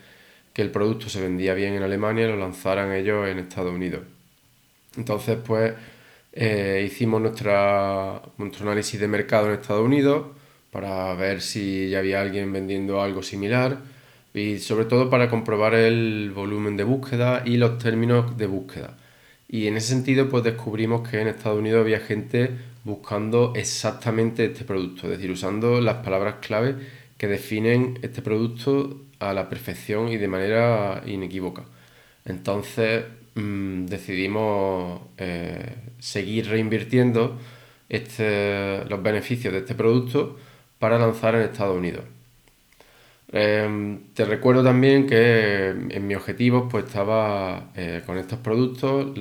que 0.53 0.63
el 0.63 0.71
producto 0.71 1.09
se 1.09 1.21
vendía 1.21 1.55
bien 1.55 1.75
en 1.75 1.83
Alemania 1.83 2.27
y 2.27 2.29
lo 2.29 2.37
lanzaran 2.37 2.93
ellos 2.93 3.29
en 3.29 3.39
Estados 3.39 3.73
Unidos. 3.75 4.03
Entonces 4.97 5.39
pues 5.45 5.75
eh, 6.33 6.85
hicimos 6.87 7.21
nuestra, 7.21 8.23
nuestro 8.39 8.67
análisis 8.67 9.01
de 9.01 9.09
mercado 9.09 9.49
en 9.49 9.55
Estados 9.55 9.85
Unidos 9.85 10.27
para 10.71 11.15
ver 11.15 11.41
si 11.41 11.89
ya 11.89 12.01
había 12.01 12.21
alguien 12.21 12.53
vendiendo 12.53 13.01
algo 13.01 13.23
similar 13.23 13.79
y 14.35 14.59
sobre 14.59 14.85
todo 14.87 15.09
para 15.11 15.31
comprobar 15.31 15.75
el 15.75 16.33
volumen 16.35 16.77
de 16.77 16.85
búsqueda 16.85 17.43
y 17.45 17.57
los 17.57 17.79
términos 17.79 18.37
de 18.37 18.47
búsqueda. 18.47 18.97
Y 19.49 19.69
en 19.69 19.77
ese 19.77 19.89
sentido 19.89 20.29
pues 20.29 20.45
descubrimos 20.45 21.09
que 21.09 21.21
en 21.21 21.29
Estados 21.29 21.59
Unidos 21.59 21.83
había 21.83 22.01
gente 22.01 22.51
buscando 22.85 23.53
exactamente 23.57 24.45
este 24.45 24.65
producto, 24.65 25.07
es 25.07 25.19
decir, 25.19 25.31
usando 25.31 25.81
las 25.81 25.97
palabras 25.97 26.37
clave 26.41 26.77
que 27.17 27.27
definen 27.27 27.99
este 28.03 28.23
producto 28.23 29.07
a 29.19 29.33
la 29.33 29.49
perfección 29.49 30.09
y 30.09 30.17
de 30.19 30.29
manera 30.29 31.03
inequívoca. 31.07 31.65
Entonces 32.25 33.05
mm, 33.35 33.87
decidimos 33.87 35.01
eh, 35.19 35.75
seguir 35.99 36.49
reinvirtiendo 36.49 37.39
este, 37.89 38.85
los 38.87 39.03
beneficios 39.03 39.53
de 39.53 39.61
este 39.61 39.75
producto 39.75 40.39
para 40.79 40.99
lanzar 40.99 41.35
en 41.35 41.43
Estados 41.43 41.77
Unidos. 41.77 42.05
Em, 43.37 44.13
te 44.15 44.25
recuerdo 44.25 44.63
también 44.63 45.09
que 45.09 45.71
en 45.71 46.07
mi 46.07 46.15
objetivo 46.15 46.69
pues 46.69 46.85
estaba 46.85 47.73
eh, 47.75 48.01
con 48.07 48.17
estos 48.17 48.39
productos 48.39 49.13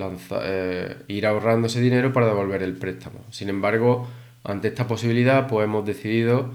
eh, 0.44 0.98
ir 1.08 1.26
ahorrando 1.26 1.66
ese 1.66 1.82
dinero 1.82 2.14
para 2.14 2.28
devolver 2.28 2.62
el 2.62 2.74
préstamo. 2.74 3.22
Sin 3.32 3.50
embargo, 3.50 4.08
ante 4.44 4.68
esta 4.68 4.86
posibilidad 4.86 5.48
pues 5.48 5.66
hemos 5.66 5.84
decidido 5.84 6.52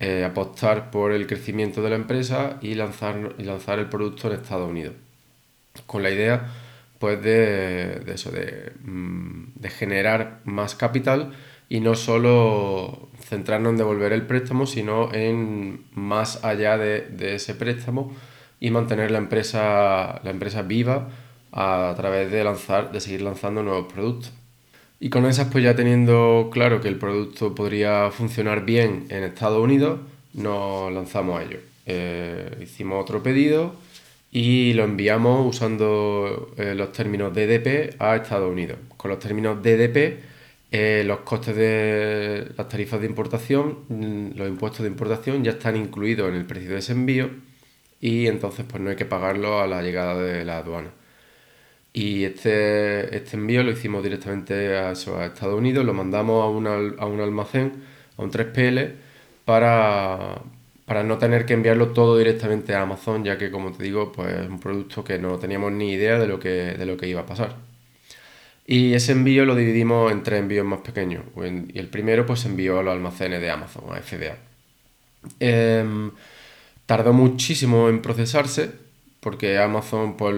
eh, 0.00 0.24
apostar 0.24 0.90
por 0.90 1.12
el 1.12 1.26
crecimiento 1.26 1.82
de 1.82 1.90
la 1.90 1.96
empresa 1.96 2.58
y 2.62 2.76
lanzar, 2.76 3.78
el 3.78 3.88
producto 3.90 4.28
en 4.28 4.40
Estados 4.40 4.70
Unidos. 4.70 4.94
Con 5.84 6.02
la 6.02 6.10
idea 6.10 6.50
pues 6.98 7.22
de, 7.22 8.04
eso, 8.06 8.30
mm, 8.84 9.52
de 9.56 9.68
generar 9.68 10.40
más 10.44 10.74
capital 10.76 11.32
y 11.68 11.80
no 11.80 11.94
solo 11.94 13.10
centrarnos 13.32 13.70
en 13.70 13.78
devolver 13.78 14.12
el 14.12 14.26
préstamo, 14.26 14.66
sino 14.66 15.10
en 15.14 15.84
más 15.94 16.44
allá 16.44 16.76
de, 16.76 17.34
ese 17.34 17.54
préstamo 17.54 18.14
y 18.60 18.70
mantener 18.70 19.10
la 19.10 19.16
empresa, 19.16 20.20
la 20.22 20.30
empresa 20.30 20.60
viva 20.60 21.08
a, 21.50 21.94
través 21.96 22.30
de, 22.30 22.44
lanzar, 22.44 22.92
de 22.92 23.00
seguir 23.00 23.22
lanzando 23.22 23.62
nuevos 23.62 23.90
productos. 23.90 24.32
Y 25.00 25.08
con 25.08 25.24
esas, 25.24 25.48
pues 25.48 25.64
ya 25.64 25.74
teniendo 25.74 26.50
claro 26.52 26.82
que 26.82 26.88
el 26.88 26.96
producto 26.96 27.54
podría 27.54 28.10
funcionar 28.10 28.66
bien 28.66 29.06
en 29.08 29.24
Estados 29.24 29.64
Unidos, 29.64 30.00
nos 30.34 30.92
lanzamos 30.92 31.40
a 31.40 31.44
ello. 31.44 31.58
Eh, 31.86 32.58
hicimos 32.62 33.02
otro 33.02 33.22
pedido 33.22 33.74
y 34.30 34.74
lo 34.74 34.84
enviamos 34.84 35.56
usando 35.56 36.52
eh, 36.58 36.74
los 36.76 36.92
términos 36.92 37.32
DDP 37.32 37.96
a 37.98 38.16
Estados 38.16 38.52
Unidos. 38.52 38.76
Con 38.98 39.10
los 39.10 39.18
términos 39.18 39.62
DDP 39.62 40.31
eh, 40.72 41.04
los 41.06 41.20
costes 41.20 41.54
de 41.56 42.52
las 42.56 42.68
tarifas 42.68 43.00
de 43.00 43.06
importación, 43.06 43.80
mm, 43.88 44.36
los 44.36 44.48
impuestos 44.48 44.82
de 44.82 44.88
importación 44.88 45.44
ya 45.44 45.52
están 45.52 45.76
incluidos 45.76 46.28
en 46.30 46.34
el 46.36 46.46
precio 46.46 46.70
de 46.70 46.78
ese 46.78 46.92
envío 46.92 47.30
y 48.00 48.26
entonces 48.26 48.66
pues 48.68 48.82
no 48.82 48.90
hay 48.90 48.96
que 48.96 49.04
pagarlo 49.06 49.60
a 49.60 49.66
la 49.66 49.82
llegada 49.82 50.20
de 50.20 50.44
la 50.44 50.58
aduana. 50.58 50.90
Y 51.92 52.24
este, 52.24 53.14
este 53.16 53.36
envío 53.36 53.62
lo 53.62 53.70
hicimos 53.72 54.02
directamente 54.02 54.76
a, 54.76 54.92
Estados 54.92 55.58
Unidos, 55.58 55.84
lo 55.84 55.92
mandamos 55.94 56.42
a, 56.42 57.02
a 57.02 57.06
un 57.06 57.20
almacén, 57.20 57.84
a 58.16 58.22
un 58.22 58.30
3PL, 58.30 58.92
para, 59.44 60.42
para 60.86 61.02
no 61.04 61.18
tener 61.18 61.46
que 61.46 61.54
enviarlo 61.54 61.88
todo 61.92 62.18
directamente 62.18 62.74
a 62.74 62.82
Amazon, 62.82 63.24
ya 63.24 63.38
que 63.38 63.50
como 63.50 63.72
te 63.72 63.84
digo, 63.84 64.12
pues 64.12 64.34
es 64.34 64.48
un 64.48 64.60
producto 64.60 65.04
que 65.04 65.18
no 65.18 65.38
teníamos 65.38 65.72
ni 65.72 65.92
idea 65.92 66.18
de 66.18 66.26
lo 66.26 66.38
que, 66.38 66.48
de 66.48 66.86
lo 66.86 66.96
que 66.96 67.08
iba 67.08 67.22
a 67.22 67.26
pasar. 67.26 67.71
Y 68.72 68.94
ese 68.94 69.12
envío 69.12 69.44
lo 69.44 69.54
dividimos 69.54 70.10
en 70.10 70.22
tres 70.22 70.40
envíos 70.40 70.64
más 70.64 70.80
pequeños. 70.80 71.24
Y 71.36 71.78
el 71.78 71.88
primero 71.88 72.24
pues 72.24 72.46
envió 72.46 72.78
a 72.78 72.82
los 72.82 72.94
almacenes 72.94 73.42
de 73.42 73.50
Amazon, 73.50 73.84
a 73.90 74.00
FDA. 74.00 74.38
Em, 75.40 76.10
tardó 76.86 77.12
muchísimo 77.12 77.90
en 77.90 78.00
procesarse 78.00 78.70
porque 79.20 79.58
Amazon 79.58 80.16
pues, 80.16 80.34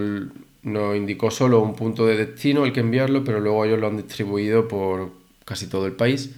nos 0.64 0.96
indicó 0.96 1.30
solo 1.30 1.60
un 1.60 1.76
punto 1.76 2.06
de 2.06 2.16
destino 2.16 2.64
el 2.64 2.72
que 2.72 2.80
enviarlo, 2.80 3.22
pero 3.22 3.38
luego 3.38 3.66
ellos 3.66 3.78
lo 3.78 3.86
han 3.86 3.98
distribuido 3.98 4.66
por 4.66 5.12
casi 5.44 5.68
todo 5.68 5.86
el 5.86 5.92
país 5.92 6.34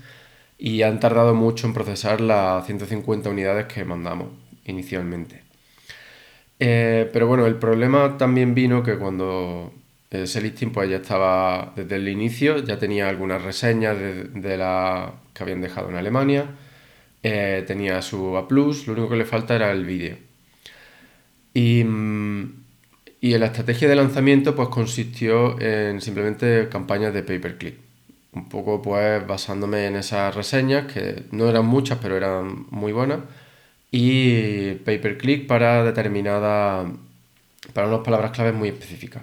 y 0.59 0.83
han 0.83 1.01
tardado 1.01 1.35
mucho 1.35 1.67
en 1.67 1.73
procesar 1.73 2.21
las 2.21 2.67
150 2.67 3.31
unidades 3.31 3.73
que 3.73 3.87
mandamos 3.87 4.29
inicialmente. 4.67 5.45
Eh, 6.61 7.09
pero 7.11 7.27
bueno, 7.27 7.47
el 7.47 7.55
problema 7.55 8.19
también 8.19 8.55
vino 8.55 8.83
que 8.83 8.99
cuando 8.99 9.73
ese 10.11 10.41
listing 10.41 10.71
pues 10.71 10.89
ya 10.89 10.97
estaba 10.97 11.73
desde 11.77 11.97
el 11.97 12.09
inicio, 12.09 12.59
ya 12.59 12.79
tenía 12.79 13.09
algunas 13.09 13.43
reseñas 13.43 13.97
de, 13.99 14.57
la 14.57 15.15
que 15.35 15.43
habían 15.43 15.61
dejado 15.61 15.91
en 15.91 15.97
Alemania, 15.97 16.47
eh, 17.23 17.65
tenía 17.67 18.01
su 18.03 18.37
A+, 18.37 18.47
lo 18.51 18.93
único 18.93 19.09
que 19.09 19.17
le 19.17 19.25
falta 19.25 19.57
era 19.57 19.73
el 19.73 19.85
vídeo. 19.85 20.17
Y, 21.55 21.85
y 23.21 23.39
la 23.39 23.47
estrategia 23.47 23.89
de 23.89 23.97
lanzamiento 23.97 24.55
pues 24.55 24.69
consistió 24.69 25.59
en 25.61 26.01
simplemente 26.01 26.69
campañas 26.69 27.15
de 27.15 27.23
pay-per-click. 27.23 27.77
Un 28.33 28.49
poco 28.49 28.83
pues 28.83 29.27
basándome 29.27 29.87
en 29.87 29.97
esas 29.97 30.35
reseñas, 30.35 30.93
que 30.93 31.25
no 31.33 31.49
eran 31.49 31.67
muchas, 31.67 31.99
pero 32.03 32.17
eran 32.17 32.67
muy 32.71 32.93
buenas, 32.93 33.21
y 33.91 34.73
pay-per-click 34.85 35.47
para 35.47 35.85
determinada, 35.85 36.87
para 37.73 37.89
unas 37.89 38.01
palabras 38.01 38.33
claves 38.33 38.55
muy 38.55 38.69
específicas. 38.69 39.23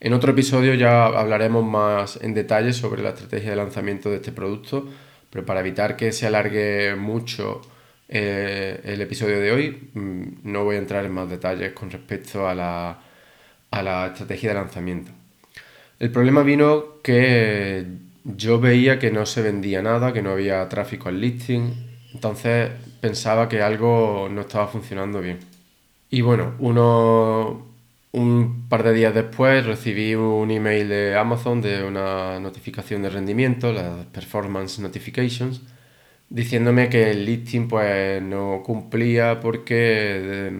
En 0.00 0.12
otro 0.12 0.32
episodio 0.32 0.74
ya 0.74 1.06
hablaremos 1.06 1.64
más 1.64 2.18
en 2.22 2.34
detalle 2.34 2.72
sobre 2.72 3.02
la 3.02 3.10
estrategia 3.10 3.50
de 3.50 3.56
lanzamiento 3.56 4.10
de 4.10 4.16
este 4.16 4.32
producto, 4.32 4.88
pero 5.30 5.46
para 5.46 5.60
evitar 5.60 5.96
que 5.96 6.12
se 6.12 6.26
alargue 6.26 6.94
mucho 6.94 7.62
eh, 8.08 8.80
el 8.84 9.00
episodio 9.00 9.40
de 9.40 9.52
hoy, 9.52 9.90
mm, 9.94 10.22
no 10.44 10.64
voy 10.64 10.76
a 10.76 10.78
entrar 10.78 11.04
en 11.04 11.12
más 11.12 11.30
detalles 11.30 11.72
con 11.72 11.90
respecto 11.90 12.46
a 12.46 12.54
la, 12.54 12.98
a 13.70 13.82
la 13.82 14.06
estrategia 14.08 14.50
de 14.50 14.54
lanzamiento. 14.56 15.10
El 15.98 16.10
problema 16.10 16.42
vino 16.42 17.00
que 17.02 17.86
yo 18.24 18.60
veía 18.60 18.98
que 18.98 19.10
no 19.10 19.26
se 19.26 19.42
vendía 19.42 19.82
nada, 19.82 20.12
que 20.12 20.22
no 20.22 20.30
había 20.32 20.68
tráfico 20.68 21.08
al 21.08 21.20
listing, 21.20 21.72
entonces 22.12 22.70
pensaba 23.00 23.48
que 23.48 23.62
algo 23.62 24.28
no 24.30 24.42
estaba 24.42 24.66
funcionando 24.68 25.20
bien. 25.20 25.38
Y 26.10 26.20
bueno, 26.20 26.54
uno, 26.58 27.73
un 28.14 28.68
par 28.68 28.84
de 28.84 28.92
días 28.94 29.12
después 29.14 29.66
recibí 29.66 30.14
un 30.14 30.50
email 30.50 30.88
de 30.88 31.16
Amazon 31.16 31.60
de 31.60 31.82
una 31.82 32.38
notificación 32.40 33.02
de 33.02 33.10
rendimiento, 33.10 33.72
las 33.72 34.06
Performance 34.06 34.78
Notifications, 34.80 35.62
diciéndome 36.30 36.88
que 36.88 37.10
el 37.10 37.24
listing 37.24 37.68
pues 37.68 38.22
no 38.22 38.62
cumplía 38.64 39.40
porque 39.40 40.52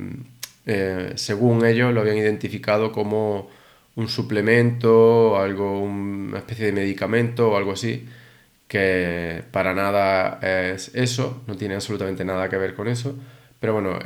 eh, 0.66 1.12
según 1.16 1.64
ellos 1.64 1.95
lo 1.95 2.00
habían 2.00 2.19
identificado 2.19 2.90
como 2.93 3.49
un 3.97 4.08
suplemento, 4.08 5.38
algo, 5.38 5.80
una 5.80 6.38
especie 6.38 6.67
de 6.67 6.73
medicamento 6.73 7.52
o 7.52 7.56
algo 7.56 7.73
así, 7.73 8.06
que 8.69 9.45
para 9.52 9.75
nada 9.75 10.40
es 10.43 10.93
eso, 10.95 11.43
no 11.47 11.56
tiene 11.56 11.75
absolutamente 11.76 12.25
nada 12.25 12.49
que 12.49 12.56
ver 12.56 12.75
con 12.75 12.88
eso, 12.88 13.17
pero 13.60 13.75
bueno, 13.75 13.99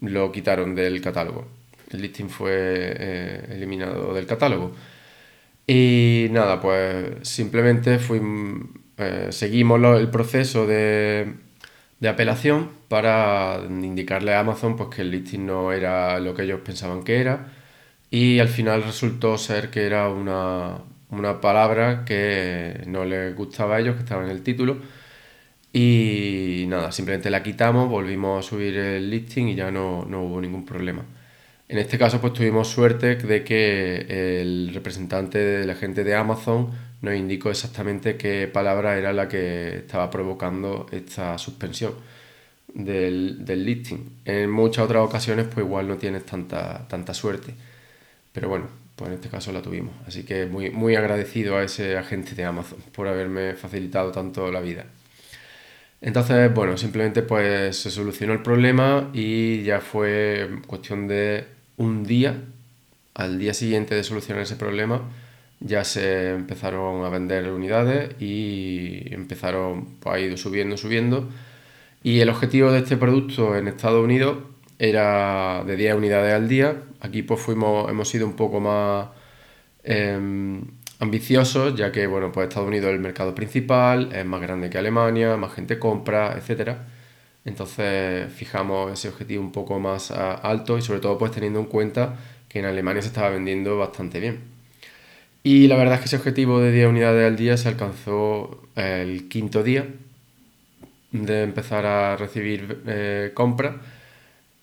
lo 0.00 0.32
quitaron 0.32 0.74
del 0.74 1.00
catálogo 1.00 1.61
el 1.96 2.02
listing 2.02 2.28
fue 2.28 2.52
eh, 2.54 3.46
eliminado 3.50 4.14
del 4.14 4.26
catálogo. 4.26 4.72
Y 5.66 6.28
nada, 6.30 6.60
pues 6.60 7.28
simplemente 7.28 7.98
eh, 8.98 9.28
seguimos 9.30 9.80
el 9.98 10.10
proceso 10.10 10.66
de, 10.66 11.34
apelación 12.06 12.70
para 12.88 13.60
indicarle 13.68 14.34
a 14.34 14.40
Amazon 14.40 14.76
pues, 14.76 14.88
que 14.90 15.02
el 15.02 15.10
listing 15.12 15.46
no 15.46 15.72
era 15.72 16.18
lo 16.20 16.34
que 16.34 16.42
ellos 16.42 16.60
pensaban 16.64 17.04
que 17.04 17.20
era. 17.20 17.52
Y 18.10 18.40
al 18.40 18.48
final 18.48 18.82
resultó 18.82 19.38
ser 19.38 19.70
que 19.70 19.86
era 19.86 20.08
una, 20.10 20.82
palabra 21.40 22.04
que 22.04 22.82
no 22.86 23.04
les 23.04 23.34
gustaba 23.36 23.76
a 23.76 23.80
ellos, 23.80 23.96
que 23.96 24.02
estaba 24.02 24.24
en 24.24 24.30
el 24.30 24.42
título. 24.42 24.78
Y 25.72 26.66
nada, 26.68 26.92
simplemente 26.92 27.30
la 27.30 27.42
quitamos, 27.42 27.88
volvimos 27.88 28.44
a 28.46 28.48
subir 28.48 28.76
el 28.76 29.10
listing 29.10 29.48
y 29.48 29.54
ya 29.54 29.70
no, 29.70 30.04
no 30.04 30.22
hubo 30.24 30.40
ningún 30.40 30.64
problema. 30.66 31.04
En 31.72 31.78
este 31.78 31.96
caso, 31.96 32.20
pues 32.20 32.34
tuvimos 32.34 32.68
suerte 32.68 33.16
de 33.16 33.42
que 33.42 34.42
el 34.42 34.72
representante 34.74 35.38
de 35.38 35.66
la 35.66 35.74
gente 35.74 36.04
de 36.04 36.14
Amazon 36.14 36.70
nos 37.00 37.14
indicó 37.14 37.48
exactamente 37.48 38.18
qué 38.18 38.46
palabra 38.46 38.98
era 38.98 39.14
la 39.14 39.26
que 39.26 39.78
estaba 39.78 40.10
provocando 40.10 40.84
esta 40.92 41.38
suspensión 41.38 41.94
del, 42.74 43.46
listing. 43.46 44.18
En 44.26 44.50
muchas 44.50 44.84
otras 44.84 45.02
ocasiones, 45.02 45.46
pues 45.46 45.64
igual 45.64 45.88
no 45.88 45.96
tienes 45.96 46.26
tanta, 46.26 46.86
tanta 46.88 47.14
suerte. 47.14 47.54
Pero 48.34 48.50
bueno, 48.50 48.66
pues 48.94 49.08
en 49.08 49.14
este 49.14 49.30
caso 49.30 49.50
la 49.50 49.62
tuvimos. 49.62 49.94
Así 50.06 50.24
que 50.24 50.44
muy, 50.44 50.68
muy 50.68 50.94
agradecido 50.94 51.56
a 51.56 51.64
ese 51.64 51.96
agente 51.96 52.34
de 52.34 52.44
Amazon 52.44 52.80
por 52.94 53.08
haberme 53.08 53.54
facilitado 53.54 54.12
tanto 54.12 54.52
la 54.52 54.60
vida. 54.60 54.84
Entonces, 56.02 56.52
bueno, 56.52 56.76
simplemente 56.76 57.22
pues 57.22 57.78
se 57.78 57.90
solucionó 57.90 58.34
el 58.34 58.42
problema 58.42 59.08
y 59.14 59.62
ya 59.62 59.80
fue 59.80 60.50
cuestión 60.66 61.08
de 61.08 61.61
un 61.76 62.04
día, 62.04 62.44
al 63.14 63.38
día 63.38 63.54
siguiente 63.54 63.94
de 63.94 64.04
solucionar 64.04 64.42
ese 64.42 64.56
problema, 64.56 65.02
ya 65.60 65.84
se 65.84 66.30
empezaron 66.30 67.04
a 67.04 67.08
vender 67.08 67.50
unidades 67.50 68.20
y 68.20 69.12
empezaron, 69.14 69.96
pues 70.00 70.16
ha 70.16 70.20
ido 70.20 70.36
subiendo, 70.36 70.76
subiendo. 70.76 71.28
Y 72.02 72.20
el 72.20 72.28
objetivo 72.30 72.72
de 72.72 72.80
este 72.80 72.96
producto 72.96 73.56
en 73.56 73.68
Estados 73.68 74.02
Unidos 74.02 74.38
era 74.78 75.62
de 75.64 75.76
10 75.76 75.94
unidades 75.96 76.34
al 76.34 76.48
día. 76.48 76.82
Aquí 77.00 77.22
pues 77.22 77.40
fuimos, 77.40 77.88
hemos 77.90 78.08
sido 78.08 78.26
un 78.26 78.34
poco 78.34 78.60
más 78.60 79.08
em, 79.84 80.62
ambiciosos, 80.98 81.76
ya 81.76 81.92
que 81.92 82.06
bueno, 82.06 82.32
pues 82.32 82.48
Estados 82.48 82.68
Unidos 82.68 82.88
es 82.90 82.94
el 82.94 83.00
mercado 83.00 83.34
principal, 83.34 84.10
es 84.12 84.24
más 84.26 84.40
grande 84.40 84.70
que 84.70 84.78
Alemania, 84.78 85.36
más 85.36 85.52
gente 85.54 85.78
compra, 85.78 86.34
etcétera. 86.36 86.86
Entonces 87.44 88.32
fijamos 88.32 88.92
ese 88.92 89.08
objetivo 89.08 89.42
un 89.42 89.52
poco 89.52 89.78
más 89.80 90.10
alto 90.10 90.78
y 90.78 90.82
sobre 90.82 91.00
todo 91.00 91.18
pues 91.18 91.32
teniendo 91.32 91.60
en 91.60 91.66
cuenta 91.66 92.16
que 92.48 92.60
en 92.60 92.66
Alemania 92.66 93.02
se 93.02 93.08
estaba 93.08 93.30
vendiendo 93.30 93.78
bastante 93.78 94.20
bien. 94.20 94.40
Y 95.42 95.66
la 95.66 95.76
verdad 95.76 95.94
es 95.94 96.00
que 96.00 96.06
ese 96.06 96.16
objetivo 96.16 96.60
de 96.60 96.70
10 96.72 96.88
unidades 96.88 97.26
al 97.26 97.36
día 97.36 97.56
se 97.56 97.68
alcanzó 97.68 98.62
el 98.76 99.28
quinto 99.28 99.62
día 99.62 99.86
de 101.10 101.42
empezar 101.42 101.84
a 101.86 102.16
recibir 102.16 102.82
eh, 102.86 103.32
compras 103.34 103.76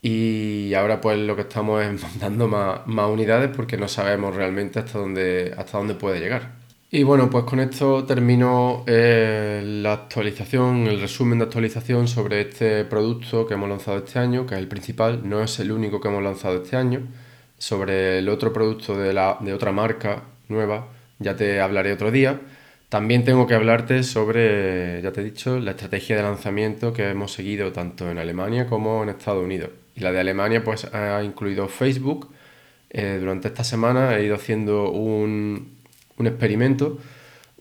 y 0.02 0.74
ahora 0.74 1.02
pues 1.02 1.20
lo 1.20 1.36
que 1.36 1.44
estamos 1.44 1.84
es 1.84 2.02
mandando 2.04 2.48
más, 2.48 2.88
más 2.88 3.10
unidades 3.10 3.52
porque 3.56 3.78
no 3.78 3.88
sabemos 3.88 4.36
realmente 4.36 4.80
hasta 4.80 5.00
dónde, 5.00 5.54
hasta 5.58 5.78
dónde 5.78 5.96
puede 5.96 6.20
llegar. 6.20 6.59
Y 6.92 7.04
bueno, 7.04 7.30
pues 7.30 7.44
con 7.44 7.60
esto 7.60 8.04
termino 8.06 8.84
eh, 8.88 9.62
la 9.64 9.94
actualización, 9.94 10.88
el 10.88 11.00
resumen 11.00 11.38
de 11.38 11.46
actualización 11.46 12.08
sobre 12.08 12.42
este 12.42 12.84
producto 12.84 13.46
que 13.46 13.54
hemos 13.54 13.70
lanzado 13.70 14.00
este 14.00 14.18
año, 14.18 14.48
que 14.48 14.56
es 14.56 14.60
el 14.60 14.68
principal, 14.68 15.22
no 15.30 15.44
es 15.44 15.60
el 15.60 15.72
único 15.72 16.02
que 16.02 16.08
hemos 16.08 16.24
lanzado 16.24 16.64
este 16.64 16.78
año. 16.78 17.02
Sobre 17.60 18.18
el 18.20 18.30
otro 18.30 18.54
producto 18.54 18.98
de, 18.98 19.14
la, 19.14 19.38
de 19.42 19.54
otra 19.54 19.72
marca 19.72 20.24
nueva, 20.48 20.88
ya 21.20 21.36
te 21.36 21.62
hablaré 21.62 21.94
otro 21.94 22.10
día. 22.12 22.42
También 22.90 23.24
tengo 23.24 23.46
que 23.46 23.54
hablarte 23.54 24.02
sobre, 24.04 25.02
ya 25.04 25.12
te 25.12 25.22
he 25.22 25.24
dicho, 25.24 25.60
la 25.60 25.72
estrategia 25.72 26.16
de 26.18 26.24
lanzamiento 26.24 26.94
que 26.94 27.10
hemos 27.10 27.32
seguido 27.34 27.72
tanto 27.72 28.10
en 28.10 28.18
Alemania 28.18 28.66
como 28.68 29.04
en 29.04 29.10
Estados 29.10 29.44
Unidos. 29.44 29.70
Y 29.96 30.02
la 30.02 30.12
de 30.12 30.22
Alemania 30.22 30.64
pues 30.64 30.86
ha 30.94 31.24
incluido 31.24 31.68
Facebook. 31.68 32.32
Eh, 32.90 33.18
durante 33.20 33.50
esta 33.50 33.64
semana 33.64 34.18
he 34.18 34.26
ido 34.26 34.36
haciendo 34.36 34.92
un, 34.92 35.79
un 36.20 36.28
experimento, 36.28 37.00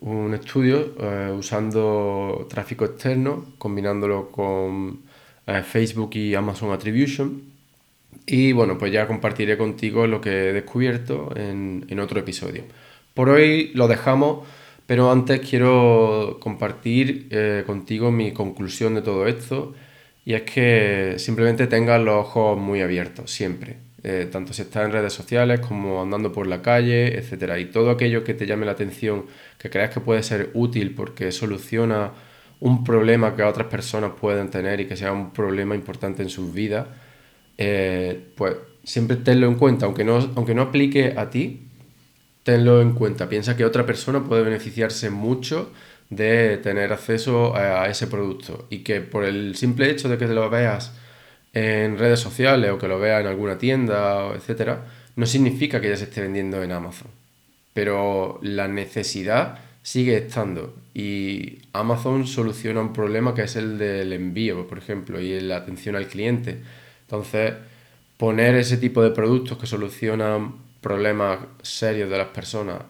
un 0.01 0.35
estudio 0.35 0.95
eh, 1.01 1.33
usando 1.37 2.47
tráfico 2.51 2.85
externo, 2.85 3.55
combinándolo 3.59 4.31
con 4.31 5.01
eh, 5.47 5.63
Facebook 5.63 6.11
y 6.15 6.35
Amazon 6.35 6.73
Attribution. 6.73 7.43
Y 8.27 8.53
bueno, 8.53 8.77
pues 8.77 8.93
ya 8.93 9.07
compartiré 9.07 9.57
contigo 9.57 10.07
lo 10.07 10.21
que 10.21 10.51
he 10.51 10.53
descubierto 10.53 11.33
en, 11.37 11.99
otro 12.01 12.21
episodio. 12.21 12.65
Por 13.15 13.31
hoy 13.31 13.71
lo 13.75 13.89
dejamos, 13.89 14.47
Pero 14.87 15.11
antes 15.11 15.41
quiero 15.41 16.39
compartir 16.41 17.29
eh, 17.31 17.63
contigo 17.67 18.11
mi 18.11 18.33
conclusión 18.33 18.95
de 18.95 19.03
todo 19.03 19.27
esto 19.27 19.75
y 20.25 20.35
es 20.35 20.43
que 20.43 21.17
simplemente 21.19 21.67
tengas 21.67 22.01
los 22.01 22.17
ojos 22.27 22.59
muy 22.59 22.81
abiertos, 22.81 23.31
siempre. 23.31 23.88
Eh, 24.05 24.29
tanto 24.31 24.53
si 24.53 24.63
estás 24.63 24.87
en 24.87 24.93
redes 24.93 25.13
sociales 25.13 25.59
como 25.59 26.01
andando 26.01 26.31
por 26.33 26.47
la 26.47 26.63
calle, 26.63 27.19
etc. 27.19 27.59
Y 27.59 27.67
todo 27.67 27.91
aquello 27.91 28.23
que 28.23 28.35
te 28.35 28.47
llame 28.47 28.65
la 28.65 28.73
atención, 28.73 29.27
que 29.59 29.71
creas 29.71 29.91
que 29.93 30.01
puede 30.01 30.23
ser 30.23 30.51
útil 30.55 30.95
porque 30.95 31.33
soluciona 31.33 32.13
un 32.61 32.85
problema 32.85 33.35
que 33.37 33.43
otras 33.43 33.69
personas 33.69 34.13
pueden 34.21 34.51
tener 34.51 34.81
y 34.81 34.87
que 34.87 34.97
sea 34.97 35.13
un 35.13 35.33
problema 35.33 35.75
importante 35.75 36.23
en 36.23 36.31
sus 36.31 36.53
vidas, 36.53 36.87
eh, 37.57 38.21
pues 38.37 38.57
siempre 38.85 39.17
tenlo 39.17 39.47
en 39.49 39.57
cuenta, 39.57 39.87
aunque 39.87 40.05
no, 40.05 40.17
aunque 40.37 40.55
no 40.55 40.63
aplique 40.63 41.15
a 41.17 41.31
ti, 41.31 41.69
tenlo 42.43 42.81
en 42.81 42.93
cuenta. 42.93 43.29
Piensa 43.29 43.57
que 43.57 43.65
otra 43.65 43.85
persona 43.85 44.25
puede 44.25 44.43
beneficiarse 44.43 45.11
mucho 45.11 45.71
de 46.11 46.57
tener 46.59 46.93
acceso 46.93 47.55
a, 47.55 47.89
ese 47.89 48.07
producto 48.07 48.67
y 48.71 48.79
que 48.79 49.01
por 49.01 49.25
el 49.25 49.57
simple 49.57 49.91
hecho 49.91 50.09
de 50.09 50.17
que 50.17 50.27
lo 50.27 50.49
veas 50.49 50.95
en 51.53 51.99
redes 51.99 52.21
sociales 52.21 52.71
o 52.71 52.79
que 52.79 52.89
lo 52.89 52.99
veas 52.99 53.21
en 53.21 53.27
alguna 53.27 53.59
tienda, 53.59 54.33
etcétera, 54.35 54.85
no 55.17 55.27
significa 55.27 55.81
que 55.81 55.89
ya 55.89 55.97
se 55.97 56.05
esté 56.05 56.21
vendiendo 56.21 56.63
en 56.63 56.73
Amazon. 56.73 57.09
Pero 57.75 58.39
la 58.43 58.69
necesidad 58.69 59.59
sigue 59.83 60.17
estando 60.17 60.75
y 60.95 61.59
Amazon 61.73 62.27
soluciona 62.27 62.81
un 62.81 62.93
problema 62.93 63.35
que 63.35 63.43
es 63.43 63.57
el 63.57 63.79
del 63.79 64.13
envío, 64.13 64.67
por 64.67 64.79
ejemplo, 64.79 65.21
y 65.21 65.41
la 65.41 65.57
atención 65.57 65.97
al 65.97 66.09
cliente. 66.09 66.61
Entonces, 67.03 67.55
poner 68.17 68.57
ese 68.57 68.77
tipo 68.77 69.03
de 69.03 69.11
productos 69.11 69.59
que 69.59 69.67
solucionan 69.67 70.57
problemas 70.81 71.39
serios 71.63 72.11
de 72.11 72.19
las 72.19 72.29
personas 72.29 72.83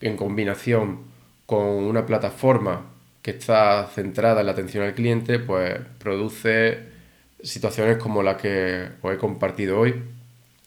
en 0.00 0.16
combinación 0.16 1.00
con 1.46 1.60
una 1.60 2.06
plataforma 2.06 2.86
que 3.22 3.32
está 3.32 3.86
centrada 3.94 4.40
en 4.40 4.46
la 4.46 4.52
atención 4.52 4.84
al 4.84 4.94
cliente, 4.94 5.38
pues 5.38 5.78
produce 5.98 6.89
situaciones 7.42 7.98
como 7.98 8.22
la 8.22 8.36
que 8.36 8.88
os 9.02 9.14
he 9.14 9.18
compartido 9.18 9.78
hoy, 9.80 9.94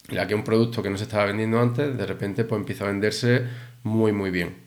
en 0.09 0.15
la 0.15 0.27
que 0.27 0.35
un 0.35 0.43
producto 0.43 0.83
que 0.83 0.89
no 0.89 0.97
se 0.97 1.03
estaba 1.05 1.25
vendiendo 1.25 1.59
antes, 1.59 1.97
de 1.97 2.05
repente 2.05 2.43
pues 2.45 2.59
empieza 2.59 2.85
a 2.85 2.87
venderse 2.87 3.43
muy 3.83 4.11
muy 4.11 4.31
bien. 4.31 4.63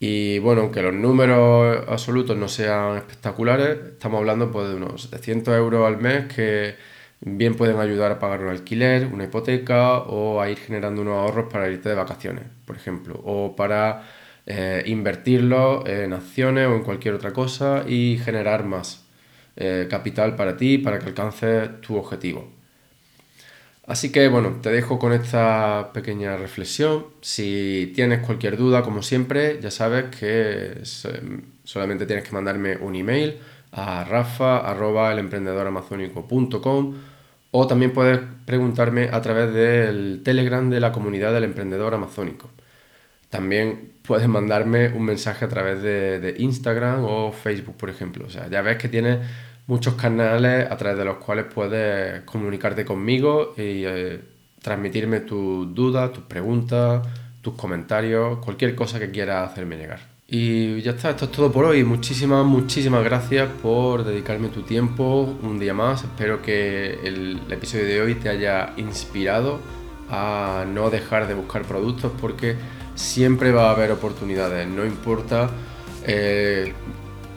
Y 0.00 0.38
bueno, 0.40 0.62
aunque 0.62 0.82
los 0.82 0.94
números 0.94 1.84
absolutos 1.88 2.36
no 2.36 2.48
sean 2.48 2.96
espectaculares, 2.98 3.78
estamos 3.94 4.18
hablando 4.20 4.50
pues, 4.52 4.68
de 4.68 4.76
unos 4.76 5.02
700 5.02 5.56
euros 5.56 5.86
al 5.86 5.98
mes 5.98 6.32
que 6.32 6.76
bien 7.20 7.54
pueden 7.56 7.78
ayudar 7.78 8.12
a 8.12 8.18
pagar 8.20 8.42
un 8.42 8.48
alquiler, 8.50 9.06
una 9.12 9.24
hipoteca 9.24 9.98
o 9.98 10.40
a 10.40 10.50
ir 10.50 10.58
generando 10.58 11.02
unos 11.02 11.14
ahorros 11.14 11.52
para 11.52 11.68
irte 11.68 11.88
de 11.88 11.94
vacaciones, 11.96 12.44
por 12.64 12.76
ejemplo, 12.76 13.20
o 13.24 13.56
para 13.56 14.04
eh, 14.46 14.84
en 14.86 16.12
acciones 16.12 16.68
o 16.68 16.74
en 16.74 16.82
cualquier 16.82 17.14
otra 17.14 17.32
cosa 17.32 17.84
y 17.86 18.18
generar 18.24 18.64
más 18.64 19.07
eh, 19.60 19.88
capital 19.90 20.36
para 20.36 20.56
ti 20.56 20.78
para 20.78 21.00
que 21.00 21.06
alcances 21.06 21.80
tu 21.80 21.96
objetivo. 21.96 22.48
Así 23.86 24.12
que 24.12 24.28
bueno, 24.28 24.60
te 24.62 24.70
dejo 24.70 24.98
con 24.98 25.12
esta 25.12 25.92
pequeña 25.92 26.36
reflexión. 26.36 27.06
Si 27.22 27.92
tienes 27.94 28.20
cualquier 28.20 28.56
duda, 28.56 28.82
como 28.82 29.02
siempre, 29.02 29.58
ya 29.60 29.70
sabes 29.72 30.14
que 30.16 30.82
solamente 31.64 32.06
tienes 32.06 32.24
que 32.24 32.32
mandarme 32.32 32.76
un 32.76 32.94
email 32.94 33.38
a 33.72 34.04
rafa.elemprendedoramazónico.com 34.04 36.94
o 37.50 37.66
también 37.66 37.92
puedes 37.92 38.20
preguntarme 38.44 39.08
a 39.10 39.20
través 39.22 39.52
del 39.52 40.20
Telegram 40.22 40.70
de 40.70 40.78
la 40.80 40.92
comunidad 40.92 41.32
del 41.32 41.44
emprendedor 41.44 41.94
amazónico. 41.94 42.50
También 43.30 43.92
puedes 44.02 44.28
mandarme 44.28 44.88
un 44.88 45.04
mensaje 45.04 45.44
a 45.44 45.48
través 45.48 45.82
de, 45.82 46.34
Instagram 46.38 47.04
o 47.04 47.32
Facebook, 47.32 47.76
por 47.76 47.90
ejemplo. 47.90 48.26
O 48.26 48.30
sea, 48.30 48.48
ya 48.48 48.62
ves 48.62 48.78
que 48.78 48.88
tienes 48.88 49.18
muchos 49.68 49.94
canales 49.94 50.68
a 50.68 50.76
través 50.76 50.98
de 50.98 51.04
los 51.04 51.18
cuales 51.18 51.44
puedes 51.44 52.22
comunicarte 52.22 52.84
conmigo 52.84 53.54
y 53.56 53.84
eh, 53.84 54.20
transmitirme 54.60 55.20
tus 55.20 55.72
dudas, 55.74 56.12
tus 56.12 56.24
preguntas, 56.24 57.06
tus 57.42 57.54
comentarios, 57.54 58.38
cualquier 58.38 58.74
cosa 58.74 58.98
que 58.98 59.10
quieras 59.10 59.52
hacerme 59.52 59.76
llegar. 59.76 60.00
Y 60.26 60.80
ya 60.82 60.92
está, 60.92 61.10
esto 61.10 61.26
es 61.26 61.32
todo 61.32 61.52
por 61.52 61.66
hoy. 61.66 61.84
Muchísimas, 61.84 62.44
muchísimas 62.44 63.04
gracias 63.04 63.48
por 63.62 64.04
dedicarme 64.04 64.48
tu 64.48 64.62
tiempo 64.62 65.36
un 65.42 65.58
día 65.58 65.74
más. 65.74 66.04
Espero 66.04 66.42
que 66.42 66.98
el, 67.04 67.40
episodio 67.50 67.84
de 67.84 68.00
hoy 68.02 68.14
te 68.14 68.30
haya 68.30 68.72
inspirado 68.78 69.60
a 70.10 70.64
no 70.66 70.90
dejar 70.90 71.28
de 71.28 71.34
buscar 71.34 71.62
productos 71.62 72.12
porque 72.20 72.56
siempre 72.94 73.52
va 73.52 73.68
a 73.68 73.72
haber 73.72 73.90
oportunidades. 73.90 74.66
No 74.66 74.84
importa 74.84 75.50
eh, 76.06 76.72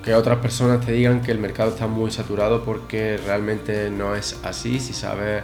que 0.04 0.16
otras 0.16 0.40
personas 0.40 0.86
te 0.86 0.92
digan 0.94 1.22
que 1.22 1.32
el 1.32 1.40
mercado 1.40 1.72
está 1.72 1.88
muy 1.88 2.12
saturado 2.12 2.64
porque 2.64 3.20
realmente 3.26 3.90
no 3.90 4.16
es 4.16 4.40
así 4.44 4.80
si 4.80 4.94
sabes 4.94 5.44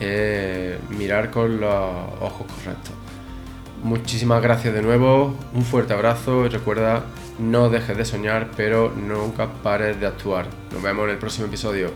eh, 0.00 0.78
mirar 0.90 1.30
con 1.30 1.60
los 1.60 1.74
ojos 2.20 2.46
correctos. 2.56 2.92
Muchísimas 3.82 4.42
gracias 4.42 4.74
de 4.74 4.82
nuevo, 4.82 5.36
un 5.54 5.64
fuerte 5.64 5.92
abrazo 5.92 6.46
y 6.46 6.48
recuerda, 6.48 7.04
no 7.38 7.68
dejes 7.68 7.96
de 7.96 8.04
soñar, 8.04 8.50
pero 8.56 8.90
nunca 8.90 9.48
pares 9.62 10.00
de 10.00 10.06
actuar. 10.06 10.46
Nos 10.72 10.82
vemos 10.82 11.04
en 11.04 11.10
el 11.10 11.18
próximo 11.18 11.46
episodio. 11.46 11.92